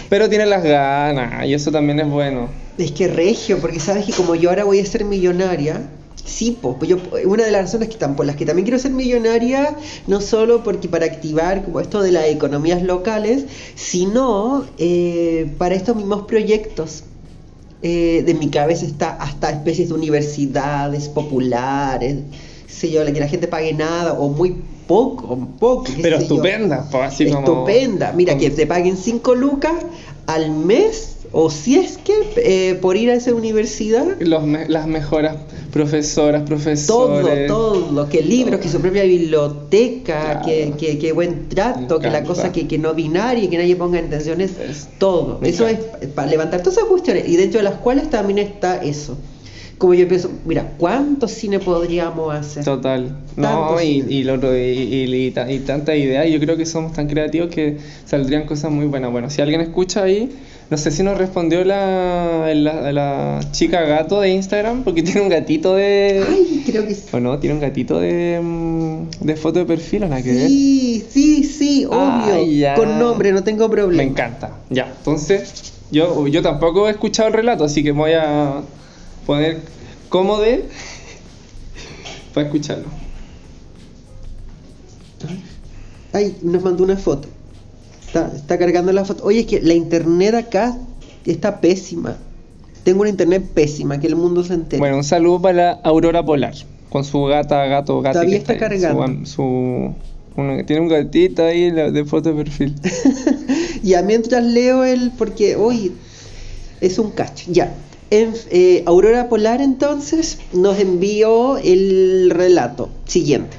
[0.08, 2.48] Pero tienen las ganas y eso también es bueno.
[2.78, 5.90] Es que regio, porque sabes que como yo ahora voy a ser millonaria,
[6.24, 9.76] sí, pues yo, una de las razones que por las que también quiero ser millonaria,
[10.06, 15.96] no solo porque para activar como esto de las economías locales, sino eh, para estos
[15.96, 17.04] mismos proyectos.
[17.82, 22.18] Eh, de mi cabeza está hasta especies de universidades populares,
[22.66, 25.84] sé yo, la que la gente pague nada o muy poco, poco.
[26.02, 28.12] Pero estupenda, pues, así como- Estupenda.
[28.12, 29.74] Mira, que te paguen 5 lucas
[30.26, 34.86] al mes, o si es que eh, por ir a esa universidad, Los me- las
[34.86, 35.36] mejoras
[35.72, 37.46] profesoras, todo, profesores.
[37.46, 40.46] todo, que libros, que su propia biblioteca, Claro.
[40.46, 44.00] que, que, que buen trato, que la cosa que, que no binaria, que nadie ponga
[44.00, 45.38] intenciones, Es- todo.
[45.42, 45.78] Eso es
[46.14, 49.16] para levantar todas esas cuestiones, y dentro de las cuales también está eso.
[49.78, 52.64] Como yo pienso, mira, ¿cuánto cine podríamos hacer?
[52.64, 53.16] Total.
[53.36, 56.28] No, y, y, lo y, y, y y tantas ideas.
[56.28, 59.10] Yo creo que somos tan creativos que saldrían cosas muy buenas.
[59.10, 60.28] Bueno, si alguien escucha ahí,
[60.70, 65.28] no sé si nos respondió la, la, la chica gato de Instagram, porque tiene un
[65.28, 66.24] gatito de.
[66.28, 67.08] Ay, creo que sí.
[67.12, 67.38] ¿O no?
[67.40, 70.46] Tiene un gatito de, mm, de foto de perfil, ¿o nada que ver?
[70.48, 72.46] Sí, sí, sí, obvio.
[72.46, 72.74] Ya.
[72.76, 74.04] Con nombre, no tengo problema.
[74.04, 74.58] Me encanta.
[74.70, 78.62] Ya, entonces, yo, yo tampoco he escuchado el relato, así que me voy a
[79.26, 79.58] poner
[80.08, 80.44] cómodo
[82.32, 82.86] para escucharlo.
[86.12, 87.28] Ay, nos mandó una foto.
[88.12, 89.24] Está, está cargando la foto.
[89.24, 90.76] Oye, es que la internet acá
[91.24, 92.16] está pésima.
[92.82, 94.80] Tengo una internet pésima, que el mundo se entere.
[94.80, 96.54] Bueno, un saludo para Aurora Polar,
[96.88, 98.14] con su gata, gato, gata.
[98.20, 99.24] Todavía está cargando.
[99.26, 99.94] Su, su-
[100.40, 102.74] una- tiene un gatito ahí de foto de perfil.
[103.82, 105.12] ya mientras leo el.
[105.16, 105.92] Porque, oye,
[106.80, 107.74] Es un cacho, ya.
[108.10, 113.56] En- eh, Aurora Polar entonces nos envió el relato siguiente.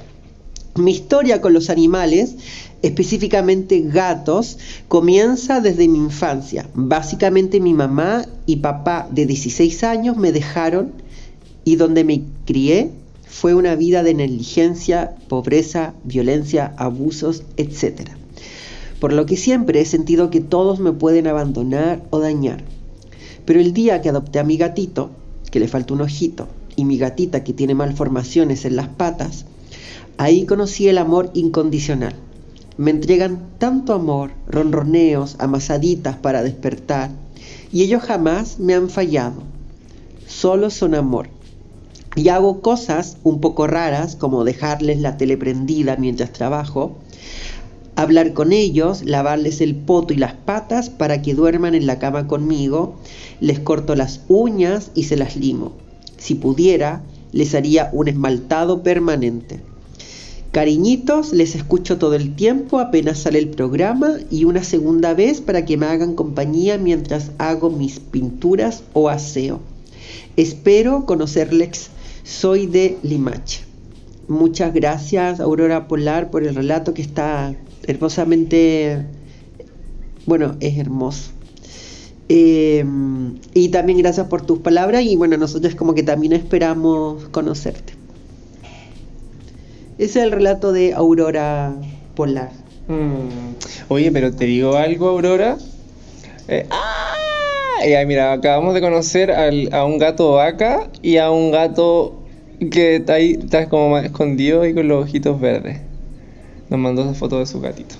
[0.75, 2.35] Mi historia con los animales,
[2.81, 4.57] específicamente gatos,
[4.87, 6.69] comienza desde mi infancia.
[6.73, 10.93] Básicamente mi mamá y papá de 16 años me dejaron
[11.65, 12.91] y donde me crié
[13.27, 18.09] fue una vida de negligencia, pobreza, violencia, abusos, etc.
[19.01, 22.63] Por lo que siempre he sentido que todos me pueden abandonar o dañar.
[23.43, 25.11] Pero el día que adopté a mi gatito,
[25.51, 26.47] que le falta un ojito,
[26.77, 29.45] y mi gatita que tiene malformaciones en las patas,
[30.17, 32.15] ahí conocí el amor incondicional.
[32.77, 37.11] Me entregan tanto amor, ronroneos, amasaditas para despertar,
[37.71, 39.43] y ellos jamás me han fallado.
[40.27, 41.29] Solo son amor.
[42.15, 46.97] Y hago cosas un poco raras, como dejarles la tele prendida mientras trabajo,
[47.95, 52.27] hablar con ellos, lavarles el poto y las patas para que duerman en la cama
[52.27, 52.95] conmigo,
[53.39, 55.73] les corto las uñas y se las limo.
[56.17, 59.61] Si pudiera, les haría un esmaltado permanente.
[60.51, 65.63] Cariñitos, les escucho todo el tiempo apenas sale el programa y una segunda vez para
[65.63, 69.61] que me hagan compañía mientras hago mis pinturas o aseo.
[70.35, 71.89] Espero conocerles.
[72.23, 73.61] Soy de Limache.
[74.27, 79.05] Muchas gracias Aurora Polar por el relato que está hermosamente,
[80.25, 81.31] bueno, es hermoso.
[82.27, 82.85] Eh,
[83.53, 88.00] y también gracias por tus palabras y bueno, nosotros como que también esperamos conocerte.
[90.01, 91.73] Ese es el relato de Aurora
[92.15, 92.49] Polar.
[92.87, 93.53] Mm.
[93.87, 95.57] Oye, pero te digo algo, Aurora.
[96.47, 97.85] Eh, ¡ah!
[97.87, 102.23] Ya, mira, acabamos de conocer al- a un gato vaca y a un gato
[102.71, 103.37] que está ahí,
[103.69, 105.81] como más escondido y con los ojitos verdes.
[106.69, 107.95] Nos mandó esa foto de su gatito.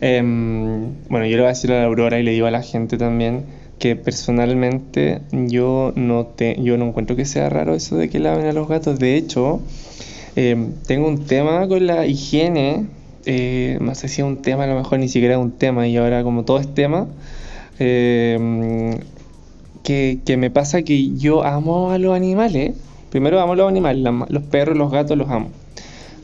[0.00, 2.62] Em, bueno, yo le voy a decir a la Aurora y le digo a la
[2.62, 3.44] gente también
[3.78, 8.46] que personalmente yo no te, yo no encuentro que sea raro eso de que laven
[8.46, 8.98] a los gatos.
[8.98, 9.60] De hecho,
[10.38, 12.86] em, tengo un tema con la higiene.
[13.26, 15.86] eh, no sé si es un tema, a lo mejor ni siquiera es un tema
[15.88, 17.08] y ahora como todo es tema.
[17.78, 18.98] em,
[19.82, 22.74] que, me pasa que yo amo a los animales.
[23.10, 25.48] Primero amo a los animales, los perros, los gatos los amo.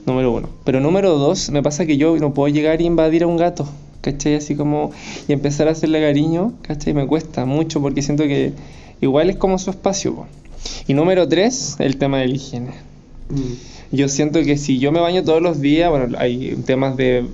[0.07, 0.49] Número uno.
[0.65, 3.67] Pero número dos, me pasa que yo no puedo llegar e invadir a un gato,
[4.03, 4.35] ¿cachai?
[4.35, 4.93] Así como,
[5.29, 6.93] y empezar a hacerle cariño, ¿cachai?
[6.93, 8.53] Me cuesta mucho porque siento que
[9.01, 10.27] igual es como su espacio.
[10.87, 12.71] Y número tres, el tema de la higiene.
[13.31, 13.74] Mm.
[13.95, 17.25] Yo siento que si yo me baño todos los días, bueno, hay temas de...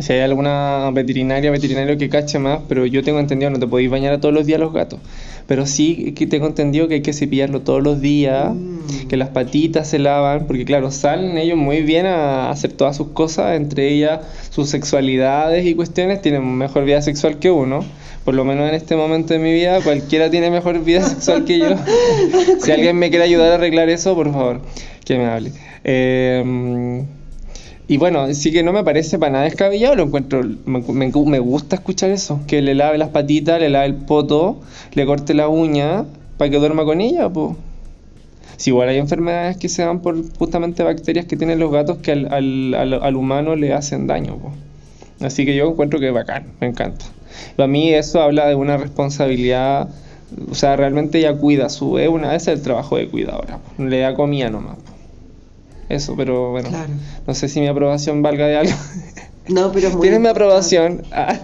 [0.00, 3.90] Si hay alguna veterinaria, veterinario que cache más, pero yo tengo entendido no te podéis
[3.90, 5.00] bañar a todos los días los gatos.
[5.46, 8.54] Pero sí que tengo entendido que hay que cepillarlo todos los días,
[8.90, 9.08] Mm.
[9.08, 13.08] que las patitas se lavan, porque claro, salen ellos muy bien a hacer todas sus
[13.08, 14.20] cosas, entre ellas
[14.50, 17.84] sus sexualidades y cuestiones, tienen mejor vida sexual que uno.
[18.24, 21.58] Por lo menos en este momento de mi vida, cualquiera tiene mejor vida sexual que
[21.58, 21.68] yo.
[22.60, 24.60] si alguien me quiere ayudar a arreglar eso, por favor,
[25.04, 25.52] que me hable.
[25.84, 27.04] Eh,
[27.90, 32.10] y bueno, sí que no me parece para nada descabellado, lo encuentro, me, gusta escuchar
[32.10, 34.60] eso, que le lave las patitas, le lave el poto,
[34.94, 36.04] le corte la uña
[36.36, 37.56] para que duerma con ella, pues.
[38.58, 42.12] Si igual hay enfermedades que se dan por justamente bacterias que tienen los gatos que
[42.12, 44.52] al, al, al- humano le hacen daño, po.
[45.20, 47.04] Así que yo encuentro que es bacán, me encanta.
[47.56, 49.88] Para mí eso habla de una responsabilidad,
[50.48, 54.14] o sea, realmente ella cuida su, es una vez el trabajo de cuidadora, le da
[54.14, 54.76] comida nomás.
[54.76, 54.89] po.
[55.90, 56.92] Eso, pero bueno, Claro.
[57.26, 58.72] no sé si mi aprobación valga de algo.
[59.48, 61.02] No, pero es muy ¿Tienes mi aprobación?
[61.10, 61.36] Ah,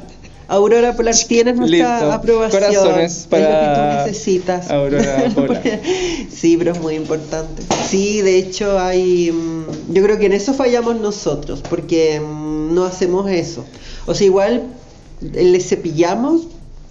[0.48, 2.12] Aurora Polar, tienes nuestra Listo.
[2.12, 2.62] aprobación.
[2.62, 4.70] Corazones Es lo para que tú necesitas.
[4.70, 5.80] Aurora Polar.
[6.30, 7.62] sí, pero es muy importante.
[7.88, 9.32] Sí, de hecho hay...
[9.32, 13.64] mm, Yo creo que en eso fallamos nosotros, porque mm, no hacemos eso.
[14.06, 14.64] O sea, igual
[15.20, 16.42] le cepillamos,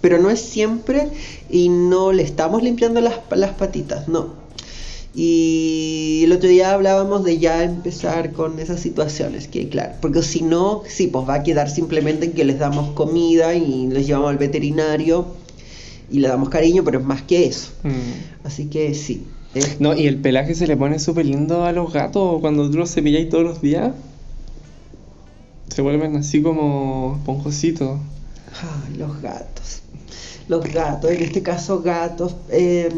[0.02, 1.08] pero no es siempre
[1.48, 4.34] y no le estamos limpiando las, las patitas, no.
[5.18, 10.42] Y el otro día hablábamos de ya empezar con esas situaciones, que claro, porque si
[10.42, 14.28] no, sí, pues va a quedar simplemente en que les damos comida y les llevamos
[14.28, 15.26] al veterinario
[16.10, 17.70] y le damos cariño, pero es más que eso.
[17.82, 18.46] mm.
[18.46, 19.24] Así que sí.
[19.54, 22.76] es- No, y el pelaje se le pone súper lindo a los gatos cuando tú
[22.76, 23.94] los cepilláis todos los días.
[25.74, 27.98] Se vuelven así como esponjositos.
[28.62, 29.80] Ay, los gatos.
[30.48, 32.36] Los gatos, en este caso gatos.
[32.50, 32.90] eh,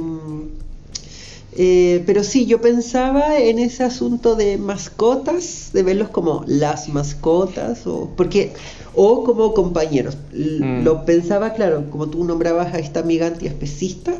[1.57, 7.87] eh, pero sí, yo pensaba en ese asunto de mascotas, de verlos como las mascotas,
[7.87, 8.53] o porque
[8.95, 10.17] o como compañeros.
[10.33, 10.85] L- Mm.
[10.85, 14.15] Lo pensaba, claro, como tú nombrabas a esta amiga antiespecista,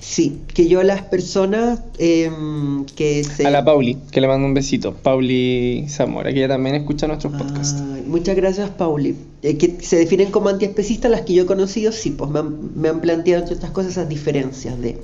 [0.00, 3.46] Sí, que yo a las personas em, que se...
[3.46, 4.94] A la Pauli, que le mando un besito.
[4.94, 7.80] Pauli Zamora, que ella también escucha nuestros podcasts.
[7.94, 9.14] Ay, muchas gracias, Pauli.
[9.42, 12.70] Eh, que se definen como antiespecistas, las que yo he conocido, sí, pues me han,
[12.80, 14.98] me han planteado entre estas cosas esas diferencias de,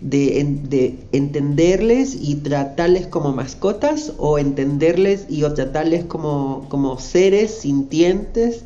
[0.00, 6.98] de, en- de entenderles y tratarles como mascotas o entenderles y o tratarles como, como
[6.98, 8.62] seres sintientes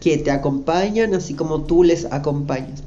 [0.00, 2.82] que te acompañan así como tú les acompañas.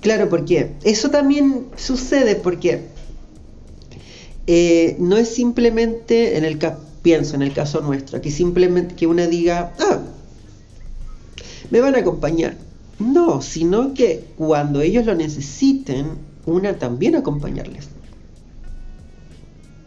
[0.00, 2.86] Claro, porque eso también sucede porque
[4.46, 9.06] eh, no es simplemente en el ca- pienso en el caso nuestro, que simplemente que
[9.06, 10.00] una diga, ah,
[11.70, 12.56] me van a acompañar.
[12.98, 16.06] No, sino que cuando ellos lo necesiten,
[16.46, 17.88] una también acompañarles.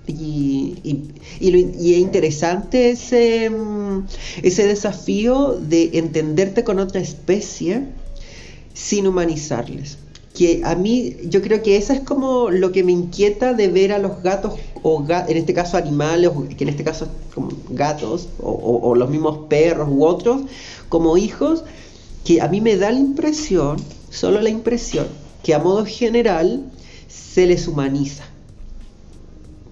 [0.08, 4.06] Y, y, y es interesante ese, mm,
[4.43, 7.86] ese desafío de entenderte con otra especie
[8.74, 9.97] sin humanizarles.
[10.36, 13.93] Que a mí, yo creo que eso es como lo que me inquieta de ver
[13.93, 17.08] a los gatos, o en este caso animales, que en este caso
[17.70, 20.41] gatos, o los mismos perros u otros,
[20.89, 21.64] como hijos,
[22.26, 23.78] que a mí me da la impresión,
[24.10, 25.08] solo la impresión,
[25.46, 26.66] que a modo general
[27.08, 28.24] se les humaniza.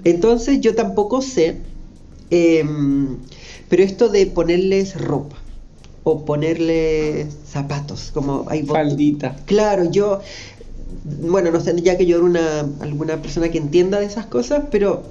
[0.03, 1.57] Entonces yo tampoco sé,
[2.29, 3.17] em,
[3.69, 5.35] pero esto de ponerles ropa
[6.03, 9.35] o ponerles zapatos, como hay Faldita.
[9.47, 10.19] Claro, yo,
[11.05, 14.65] bueno, no sé, ya que yo era una, alguna persona que entienda de esas cosas,
[14.69, 15.01] pero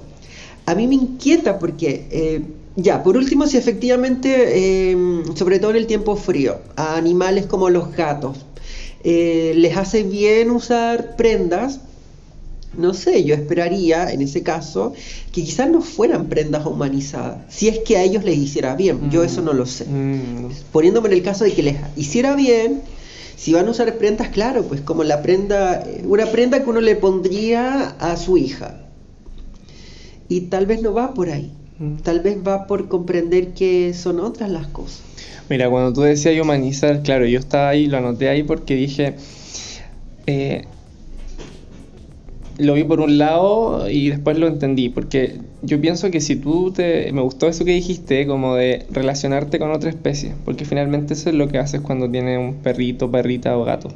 [0.65, 2.41] a mí me inquieta porque, eh,
[2.77, 4.97] ya, por último, si efectivamente, eh,
[5.35, 8.45] sobre todo en el tiempo frío, a animales como los gatos,
[9.03, 11.81] eh, les hace bien usar prendas,
[12.77, 14.93] no sé, yo esperaría en ese caso
[15.31, 19.23] que quizás no fueran prendas humanizadas, si es que a ellos les hiciera bien, yo
[19.23, 20.47] eso no lo sé Mm.
[20.71, 22.81] poniéndome en el caso de que les hiciera bien,
[23.35, 26.81] si van a usar prendas, claro, pues como la prenda, eh, una prenda que uno
[26.81, 28.79] le pondría a su hija.
[30.29, 31.51] Y tal vez no va por ahí.
[32.03, 35.01] Tal vez va por comprender que son otras las cosas.
[35.49, 39.15] Mira, cuando tú decías humanizar, claro, yo estaba ahí, lo anoté ahí porque dije,
[40.27, 40.65] eh,
[42.57, 46.71] lo vi por un lado y después lo entendí, porque yo pienso que si tú
[46.71, 51.29] te, me gustó eso que dijiste, como de relacionarte con otra especie, porque finalmente eso
[51.29, 53.89] es lo que haces cuando tienes un perrito, perrita o gato.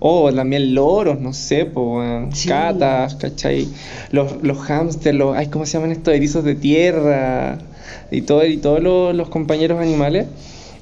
[0.00, 2.48] O también loros, no sé, po, Sí.
[2.48, 3.68] catas, ¿cachai?
[4.10, 7.58] Los, los hámsters, los, ay, ¿cómo se llaman estos erizos de tierra?
[8.10, 10.26] Y, todo, y todos los, los compañeros animales.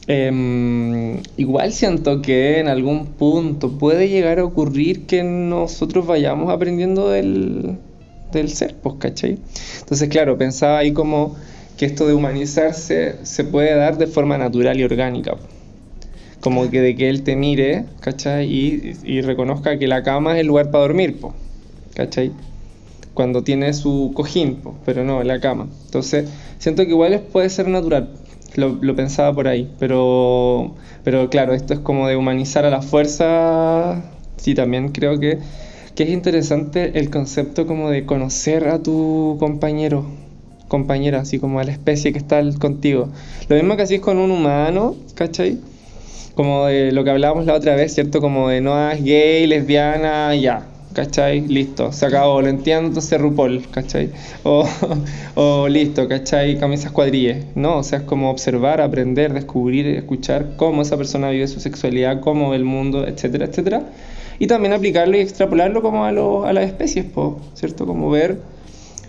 [0.06, 7.10] Em, igual siento que en algún punto puede llegar a ocurrir que nosotros vayamos aprendiendo
[7.10, 7.76] del,
[8.32, 9.38] del ser, pues, ¿cachai?
[9.80, 11.36] Entonces, claro, pensaba ahí como
[11.76, 15.34] que esto de humanizarse se puede dar de forma natural y orgánica.
[16.40, 18.46] Como que de que él te mire, ¿cachai?
[18.52, 21.34] Y, y reconozca que la cama es el lugar para dormir, po,
[21.94, 22.32] ¿cachai?
[23.14, 25.68] Cuando tiene su cojín, po, pero no, la cama.
[25.86, 28.10] Entonces, siento que igual es- puede ser natural.
[28.56, 30.74] Lo, lo pensaba por ahí, pero,
[31.04, 34.02] pero claro, esto es como de humanizar a la fuerza.
[34.36, 35.38] Sí, también creo que,
[35.94, 40.06] que es interesante el concepto como de conocer a tu compañero,
[40.68, 43.08] compañera, así como a la especie que está contigo.
[43.48, 45.58] Lo mismo que así con un humano, ¿cachai?
[46.38, 48.20] Como de lo que hablábamos la otra vez, ¿cierto?
[48.20, 51.40] Como de no es gay, lesbiana, ya, ¿cachai?
[51.48, 54.12] Listo, se acabó, lo entiendo, entonces RuPaul, ¿cachai?
[54.44, 54.64] O,
[55.34, 56.56] o listo, ¿cachai?
[56.58, 57.78] Camisas cuadrilles, ¿no?
[57.78, 62.54] O sea, es como observar, aprender, descubrir, escuchar cómo esa persona vive su sexualidad, cómo
[62.54, 63.82] el mundo, etcétera, etcétera.
[64.38, 67.84] Y también aplicarlo y extrapolarlo como a, lo- a las especies, po, ¿cierto?
[67.86, 68.38] Como ver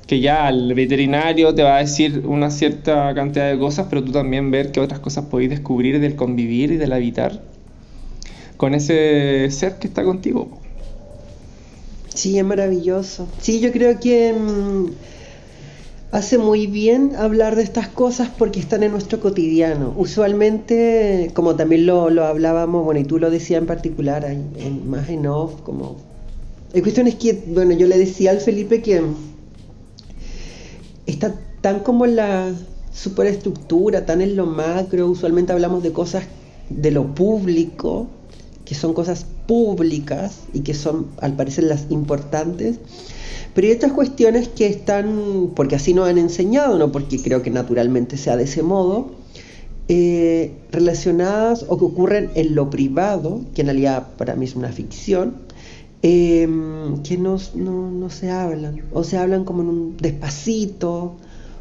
[0.10, 4.12] que ya el veterinario te va a decir una cierta cantidad de cosas, pero tú
[4.12, 7.44] también ver qué otras cosas podéis descubrir del convivir y del habitar
[8.58, 10.50] con ese ser que está contigo.
[12.16, 13.28] Sí, es maravilloso.
[13.40, 14.88] Sí, yo creo que mm,
[16.12, 19.94] hace muy bien hablar de estas cosas porque están en nuestro cotidiano.
[19.96, 25.08] Usualmente, como también lo, lo hablábamos, bueno, y tú lo decías en particular, en, más
[25.08, 25.98] en off, como...
[26.74, 29.04] La cuestión es que, bueno, yo le decía al Felipe que
[31.10, 32.52] está tan como en la
[32.94, 36.24] superestructura, tan en lo macro, usualmente hablamos de cosas
[36.70, 38.08] de lo público,
[38.66, 42.78] que son cosas públicas y que son al parecer las importantes,
[43.54, 47.50] pero hay otras cuestiones que están, porque así nos han enseñado, no porque creo que
[47.50, 49.12] naturalmente sea de ese modo,
[49.88, 54.70] eh, relacionadas o que ocurren en lo privado, que en realidad para mí es una
[54.70, 55.38] ficción,
[56.02, 56.48] eh,
[57.04, 61.16] que no, no, no se hablan, o se hablan como en un despacito,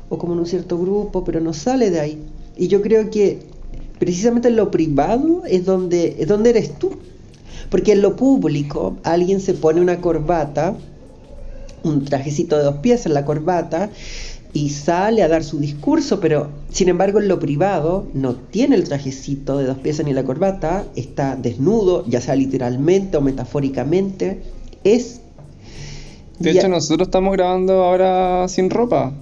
[0.08, 2.18] o como en un cierto grupo, pero no sale de ahí.
[2.56, 3.40] Y yo creo que
[3.98, 6.92] precisamente en lo privado es donde, es donde eres tú.
[7.70, 10.74] Porque en lo público alguien se pone una corbata,
[11.82, 13.90] un trajecito de dos piezas en la corbata,
[14.54, 18.84] y sale a dar su discurso, pero sin embargo en lo privado no tiene el
[18.84, 24.42] trajecito de dos piezas ni la corbata, está desnudo, ya sea literalmente o metafóricamente,
[24.84, 25.20] es...
[26.38, 29.12] De hecho, nosotros estamos grabando ahora sin ropa.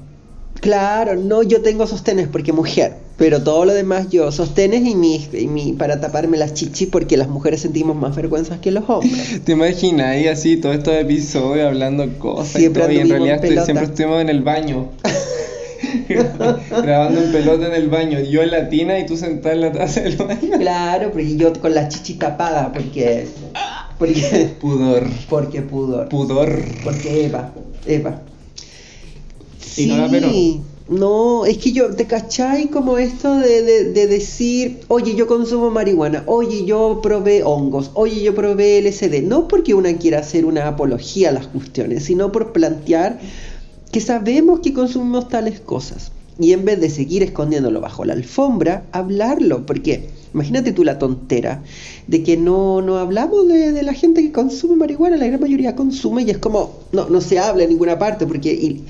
[0.60, 5.26] Claro, no, yo tengo sostenes porque mujer, pero todo lo demás yo, sostenes y mi,
[5.32, 9.40] y mi para taparme las chichis porque las mujeres sentimos más vergüenzas que los hombres.
[9.44, 13.44] ¿Te imaginas ahí así todo estos episodios hablando cosas Siempre y, todo, y en realidad
[13.44, 14.88] en estoy- siempre estuvimos en el baño?
[16.82, 19.72] grabando en pelota en el baño, yo en la tina y tú sentada en la
[19.72, 20.58] taza del baño.
[20.58, 23.26] Claro, porque yo con las chichis tapadas porque...
[23.98, 24.50] Porque...
[24.60, 26.08] Pudor, Porque pudor.
[26.08, 26.62] pudor.
[26.84, 27.52] Porque Eva,
[27.86, 28.20] Eva.
[29.76, 30.28] Y no la pero.
[30.88, 35.68] No, es que yo, ¿te cachai como esto de, de- de decir, oye, yo consumo
[35.68, 39.22] marihuana, oye, yo probé hongos, oye, yo probé LSD?
[39.24, 43.18] No porque una quiera hacer una apología a las cuestiones, sino por plantear
[43.96, 46.12] que sabemos que consumimos tales cosas.
[46.38, 49.64] Y en vez de seguir escondiéndolo bajo la alfombra, hablarlo.
[49.64, 51.62] Porque imagínate tú la tontera
[52.06, 56.24] de que no, no hablamos de, la gente que consume marihuana, la gran mayoría consume
[56.24, 58.84] y es como, no, no se habla en ninguna parte porque y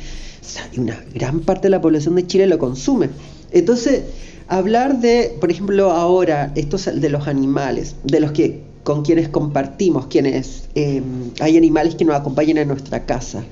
[0.77, 3.11] una gran parte de la población de Chile lo consume.
[3.53, 4.03] Entonces,
[4.49, 10.07] hablar de, por ejemplo, ahora, estos de los animales, de los que con quienes compartimos,
[10.07, 11.03] quienes eh,
[11.41, 13.43] hay animales que nos acompañan en nuestra casa,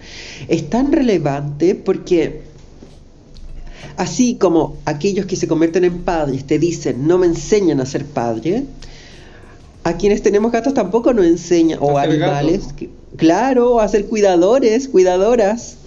[0.46, 2.42] es tan relevante porque
[3.96, 8.06] así como aquellos que se convierten en padres te dicen no me enseñan a ser
[8.06, 8.62] padre,
[9.82, 15.78] a quienes tenemos gatos tampoco nos enseñan, o animales, que- claro, a ser cuidadores, cuidadoras.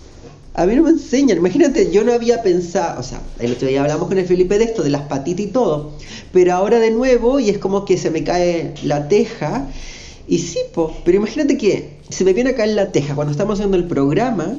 [0.58, 1.38] A mí no me enseñan.
[1.38, 4.64] Imagínate, yo no había pensado, o sea, el otro día hablamos con el Felipe de
[4.66, 5.94] esto, de las patitas y todo,
[6.34, 9.68] pero ahora de nuevo y es como que se me cae la teja.
[10.28, 13.60] Y sí, po, pero imagínate que se me viene a caer la teja cuando estamos
[13.60, 14.58] haciendo el programa,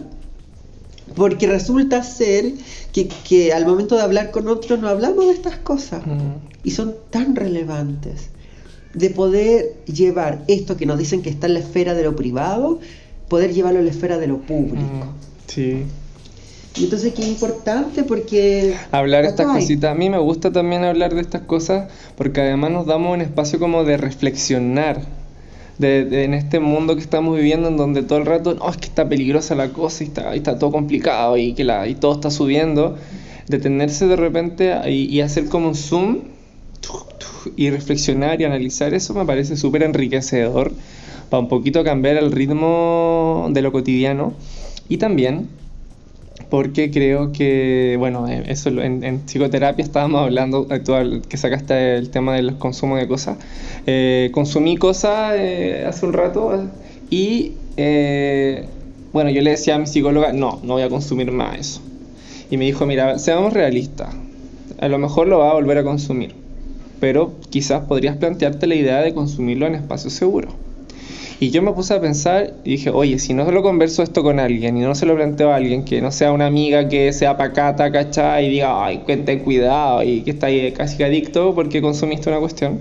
[1.16, 2.52] porque resulta ser
[2.92, 6.06] que, que al momento de hablar con otros no hablamos de estas cosas.
[6.06, 6.36] Mm.
[6.62, 8.28] Y son tan relevantes
[8.94, 12.78] de poder llevar esto que nos dicen que está en la esfera de lo privado,
[13.28, 15.06] poder llevarlo a la esfera de lo público.
[15.06, 15.84] Mm, Sí.
[16.76, 18.74] Y entonces qué importante porque...
[18.92, 19.90] Hablar estas cositas.
[19.90, 23.58] A mí me gusta también hablar de estas cosas porque además nos damos un espacio
[23.58, 25.00] como de reflexionar.
[25.78, 28.76] De, de- en este mundo que estamos viviendo en donde todo el rato, no, es
[28.76, 31.94] que está peligrosa la cosa y está, y está todo complicado y que la, y
[31.94, 32.96] todo está subiendo.
[33.48, 36.18] Detenerse de repente y, y hacer como un zoom
[37.56, 40.72] y reflexionar y analizar eso me parece súper enriquecedor
[41.30, 44.34] para un poquito cambiar el ritmo de lo cotidiano
[44.88, 45.48] y también
[46.50, 50.92] porque creo que, bueno, eh, eso en, psicoterapia estábamos hablando, eh, tú
[51.28, 53.36] que sacaste el tema del consumo de cosas.
[53.86, 56.68] Eh, consumí cosas eh, hace un rato
[57.10, 57.52] y,
[59.12, 61.80] bueno, yo le decía a mi psicóloga, no, no voy a consumir más eso.
[62.50, 64.14] Y me dijo, mira, seamos realistas,
[64.80, 66.34] a lo mejor lo va a volver a consumir,
[66.98, 70.54] pero quizás podrías plantearte la idea de consumirlo en espacios seguros.
[71.40, 74.40] Y yo me puse a pensar y dije, oye, si no lo converso esto con
[74.40, 77.36] alguien y no se lo planteo a alguien que no sea una amiga que sea
[77.36, 78.46] pacata, ¿cachai?
[78.46, 82.40] Y diga, ay, ten cuidado y que está ahí casi que adicto porque consumiste una
[82.40, 82.80] cuestión.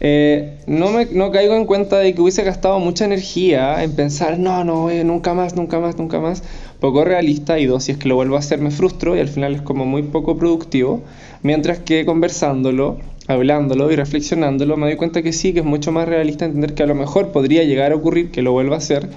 [0.00, 4.38] eh, no, me, no caigo en cuenta de que hubiese gastado mucha energía en pensar,
[4.38, 6.42] no, no, eh, nunca más, nunca más, nunca más.
[6.80, 9.28] Poco realista y dos, si es que lo vuelvo a hacer me frustro y al
[9.28, 11.02] final es como muy poco productivo.
[11.42, 16.06] Mientras que conversándolo, hablándolo y reflexionándolo, me doy cuenta que sí, que es mucho más
[16.06, 19.08] realista entender que a lo mejor podría llegar a ocurrir que lo vuelva a hacer,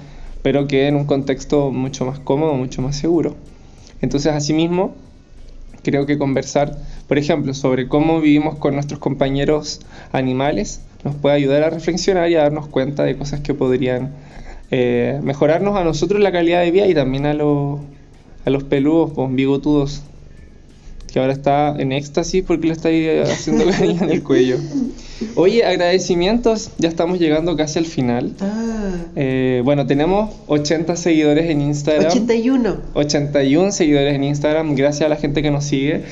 [0.42, 3.36] pero que en un contexto mucho más cómodo, mucho más seguro.
[4.00, 4.96] Entonces, asimismo,
[5.84, 11.62] creo que conversar, por ejemplo, sobre cómo vivimos con nuestros compañeros animales, nos puede ayudar
[11.62, 14.12] a reflexionar y a darnos cuenta de cosas que podrían
[14.74, 17.78] eh, mejorarnos a nosotros la calidad de vida y también a, los
[18.46, 20.02] a los peludos, pues, bigotudos,
[21.12, 24.56] que ahora está en éxtasis porque le está ahí haciendo cariño en el cuello.
[25.34, 28.32] Oye, agradecimientos, ya estamos llegando casi al final.
[28.40, 32.06] Ah, Eh, bueno, tenemos 80 seguidores en Instagram.
[32.06, 32.76] 81.
[32.94, 36.02] 81 seguidores en Instagram, gracias a la gente que nos sigue.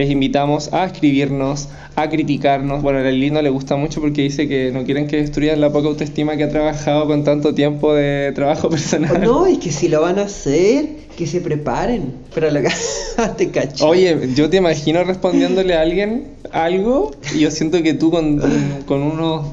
[0.00, 2.80] Les invitamos a escribirnos, a criticarnos.
[2.80, 5.70] Bueno, a Lili no le gusta mucho porque dice que no quieren que destruyan la
[5.70, 9.20] poca autoestima que ha trabajado con tanto tiempo de trabajo personal.
[9.22, 10.86] No, es que si lo van a hacer,
[11.18, 12.14] que se preparen.
[12.34, 12.68] Pero lo que
[13.36, 13.86] te cacho.
[13.88, 18.40] Oye, yo te imagino respondiéndole a alguien algo y yo siento que tú con,
[18.86, 19.48] con unos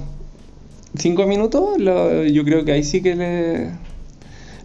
[0.97, 3.67] 5 minutos, lo- yo creo que ahí sí que le,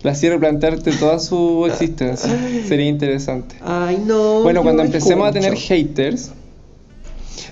[0.02, 2.30] le hacía replantearte toda su existencia.
[2.66, 3.56] Sería interesante.
[3.64, 4.42] Ay, no.
[4.42, 6.32] Bueno, cuando empecemos a tener haters,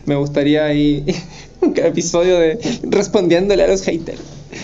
[0.07, 1.05] me gustaría ahí
[1.61, 4.21] un episodio de respondiéndole a los haters.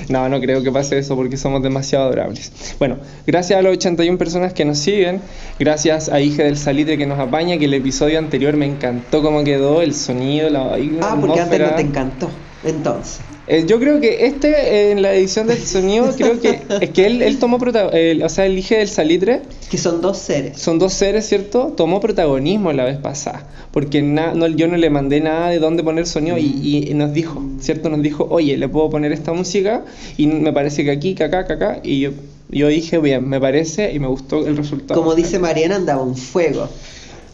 [0.08, 2.52] No, no creo que pase eso porque somos demasiado adorables.
[2.78, 5.20] Bueno, gracias a las 81 personas que nos siguen,
[5.60, 9.44] gracias a Hija del Salitre que nos apaña, que el episodio anterior me encantó cómo
[9.44, 12.30] quedó, el sonido, la Ah, porque antes no te encantó.
[12.64, 13.20] Entonces.
[13.48, 17.22] Eh, yo creo que este, en la edición del sonido, creo que es que él,
[17.22, 19.42] él tomó protagonismo, o sea, el Hija del Salitre.
[19.70, 20.58] Que son dos seres.
[20.58, 21.72] Son dos seres, ¿cierto?
[21.76, 23.46] Tomó protagonismo la vez pasada.
[23.70, 27.42] Porque no, yo no le mandé nada de dónde poner sonido y, y, nos dijo,
[27.60, 27.88] ¿cierto?
[27.88, 29.84] Nos dijo, oye, le puedo poner esta música
[30.16, 31.80] y me parece que aquí, que acá, que acá.
[31.82, 32.10] Y yo,
[32.48, 35.00] yo dije, bien, me parece y me gustó el resultado.
[35.00, 36.68] Como dice Mariana, andaba un fuego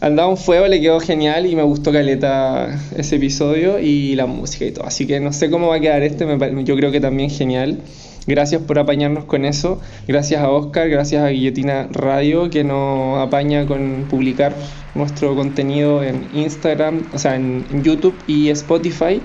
[0.03, 4.65] andaba un fuego, le quedó genial y me gustó caleta ese episodio y la música
[4.65, 4.85] y todo.
[4.85, 6.25] Así que no sé cómo va a quedar este,
[6.65, 7.79] yo creo que también genial.
[8.27, 9.79] Gracias por apañarnos con eso.
[10.05, 14.53] Gracias a Oscar, gracias a Guillotina Radio que nos apaña con publicar
[14.93, 19.21] nuestro contenido en Instagram, o sea, en YouTube y Spotify.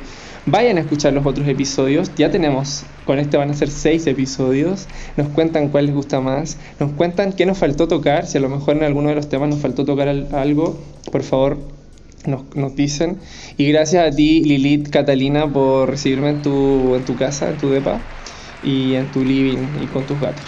[0.51, 2.11] Vayan a escuchar los otros episodios.
[2.16, 4.86] Ya tenemos, con este van a ser seis episodios.
[5.18, 6.57] Nos cuentan cuál les gusta más.
[6.80, 8.26] Nos cuentan qué nos faltó tocar.
[8.26, 10.78] Si a lo mejor en alguno de los temas nos faltó tocar algo,
[11.12, 11.59] por favor
[12.24, 13.18] nos, dicen.
[13.59, 17.68] Y gracias a ti, Lilith Catalina, por recibirme en tu, en tu casa, en tu
[17.68, 18.01] depa
[18.62, 20.46] y en tu living y con tus gatos.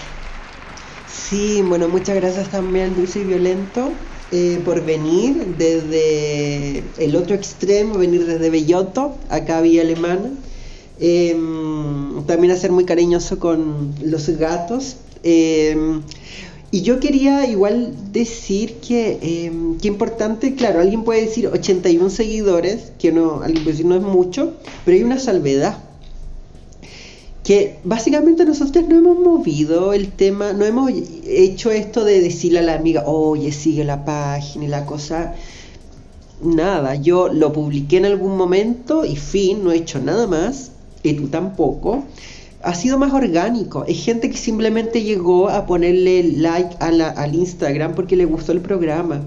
[1.08, 3.92] Sí, bueno, muchas gracias también, Dulce y Violento.
[4.32, 10.30] Eh, por venir desde el otro extremo, venir desde Belloto, acá Villa Alemana.
[11.00, 14.98] Em, también a ser muy cariñoso con los gatos.
[15.24, 16.02] Em,
[16.70, 19.52] y yo quería igual decir que, eh,
[19.82, 24.02] que importante, claro, alguien puede decir 81 seguidores, que no, alguien puede decir no es
[24.02, 24.54] mucho,
[24.84, 25.89] pero hay una salvedad
[27.50, 30.92] que básicamente nosotros no hemos movido el tema, no hemos
[31.26, 35.34] hecho esto de decirle a la amiga, oye, sigue la página y la cosa.
[36.40, 40.70] Nada, yo lo publiqué en algún momento y fin, no he hecho nada más,
[41.02, 42.04] y tú tampoco.
[42.62, 43.84] Ha sido más orgánico.
[43.84, 49.22] Hay gente que simplemente llegó a ponerle like al Instagram porque le gustó el programa.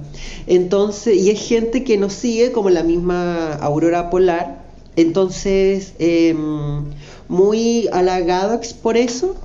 [0.48, 4.63] Entonces, y hay gente que nos sigue, como la misma Aurora Polar.
[4.96, 6.36] Entonces, eh,
[7.28, 9.36] muy halagado por eso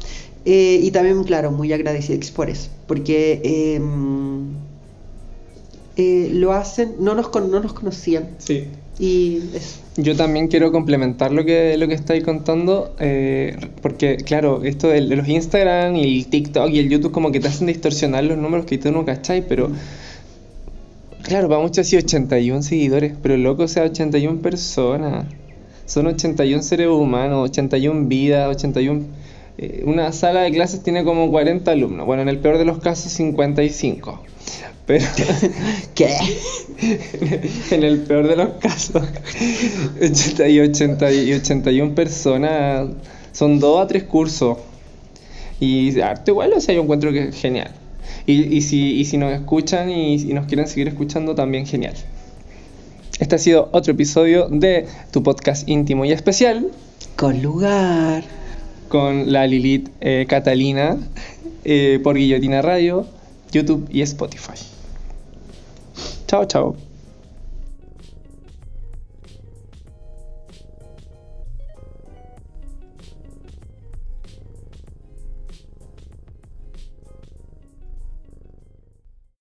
[0.45, 4.55] eh, y también, claro, muy agradecido por eso, porque em,
[5.97, 8.31] eh, lo hacen, no nos, no nos conocían.
[8.39, 8.65] Sí.
[8.99, 9.43] Y
[9.97, 15.03] Yo también quiero complementar lo que, lo que estáis contando, eh, porque claro, esto de,
[15.03, 18.67] los Instagram y el TikTok y el YouTube como que te hacen distorsionar los números
[18.67, 19.71] que tú no cacháis, pero
[21.29, 25.27] claro, para muchos así 81 seguidores, pero loco, o sea, 81 personas
[25.89, 29.07] son 81 seres humanos, 81 vidas, 81...
[29.57, 32.79] Eh, una sala de clases tiene como 40 alumnos, bueno, en el peor de los
[32.79, 34.21] casos 55.
[34.87, 35.05] Pero,
[35.95, 36.15] ¿Qué?
[37.71, 39.03] en el peor de los casos,
[40.01, 42.89] 80 y, 80 y 81 personas,
[43.33, 44.59] son dos a tres cursos.
[45.59, 47.73] Y arte igual, o sea, yo encuentro que es genial.
[48.27, 51.95] Y, y, si, y si nos escuchan y, y nos quieren seguir escuchando, también genial.
[53.19, 56.69] Este ha sido otro episodio de tu podcast íntimo y especial.
[57.17, 58.23] Con lugar.
[58.89, 60.97] Con la Lilith eh, Catalina
[61.65, 63.07] eh, por Guillotina Radio,
[63.51, 64.55] YouTube y Spotify.
[66.27, 66.88] Chao, chao.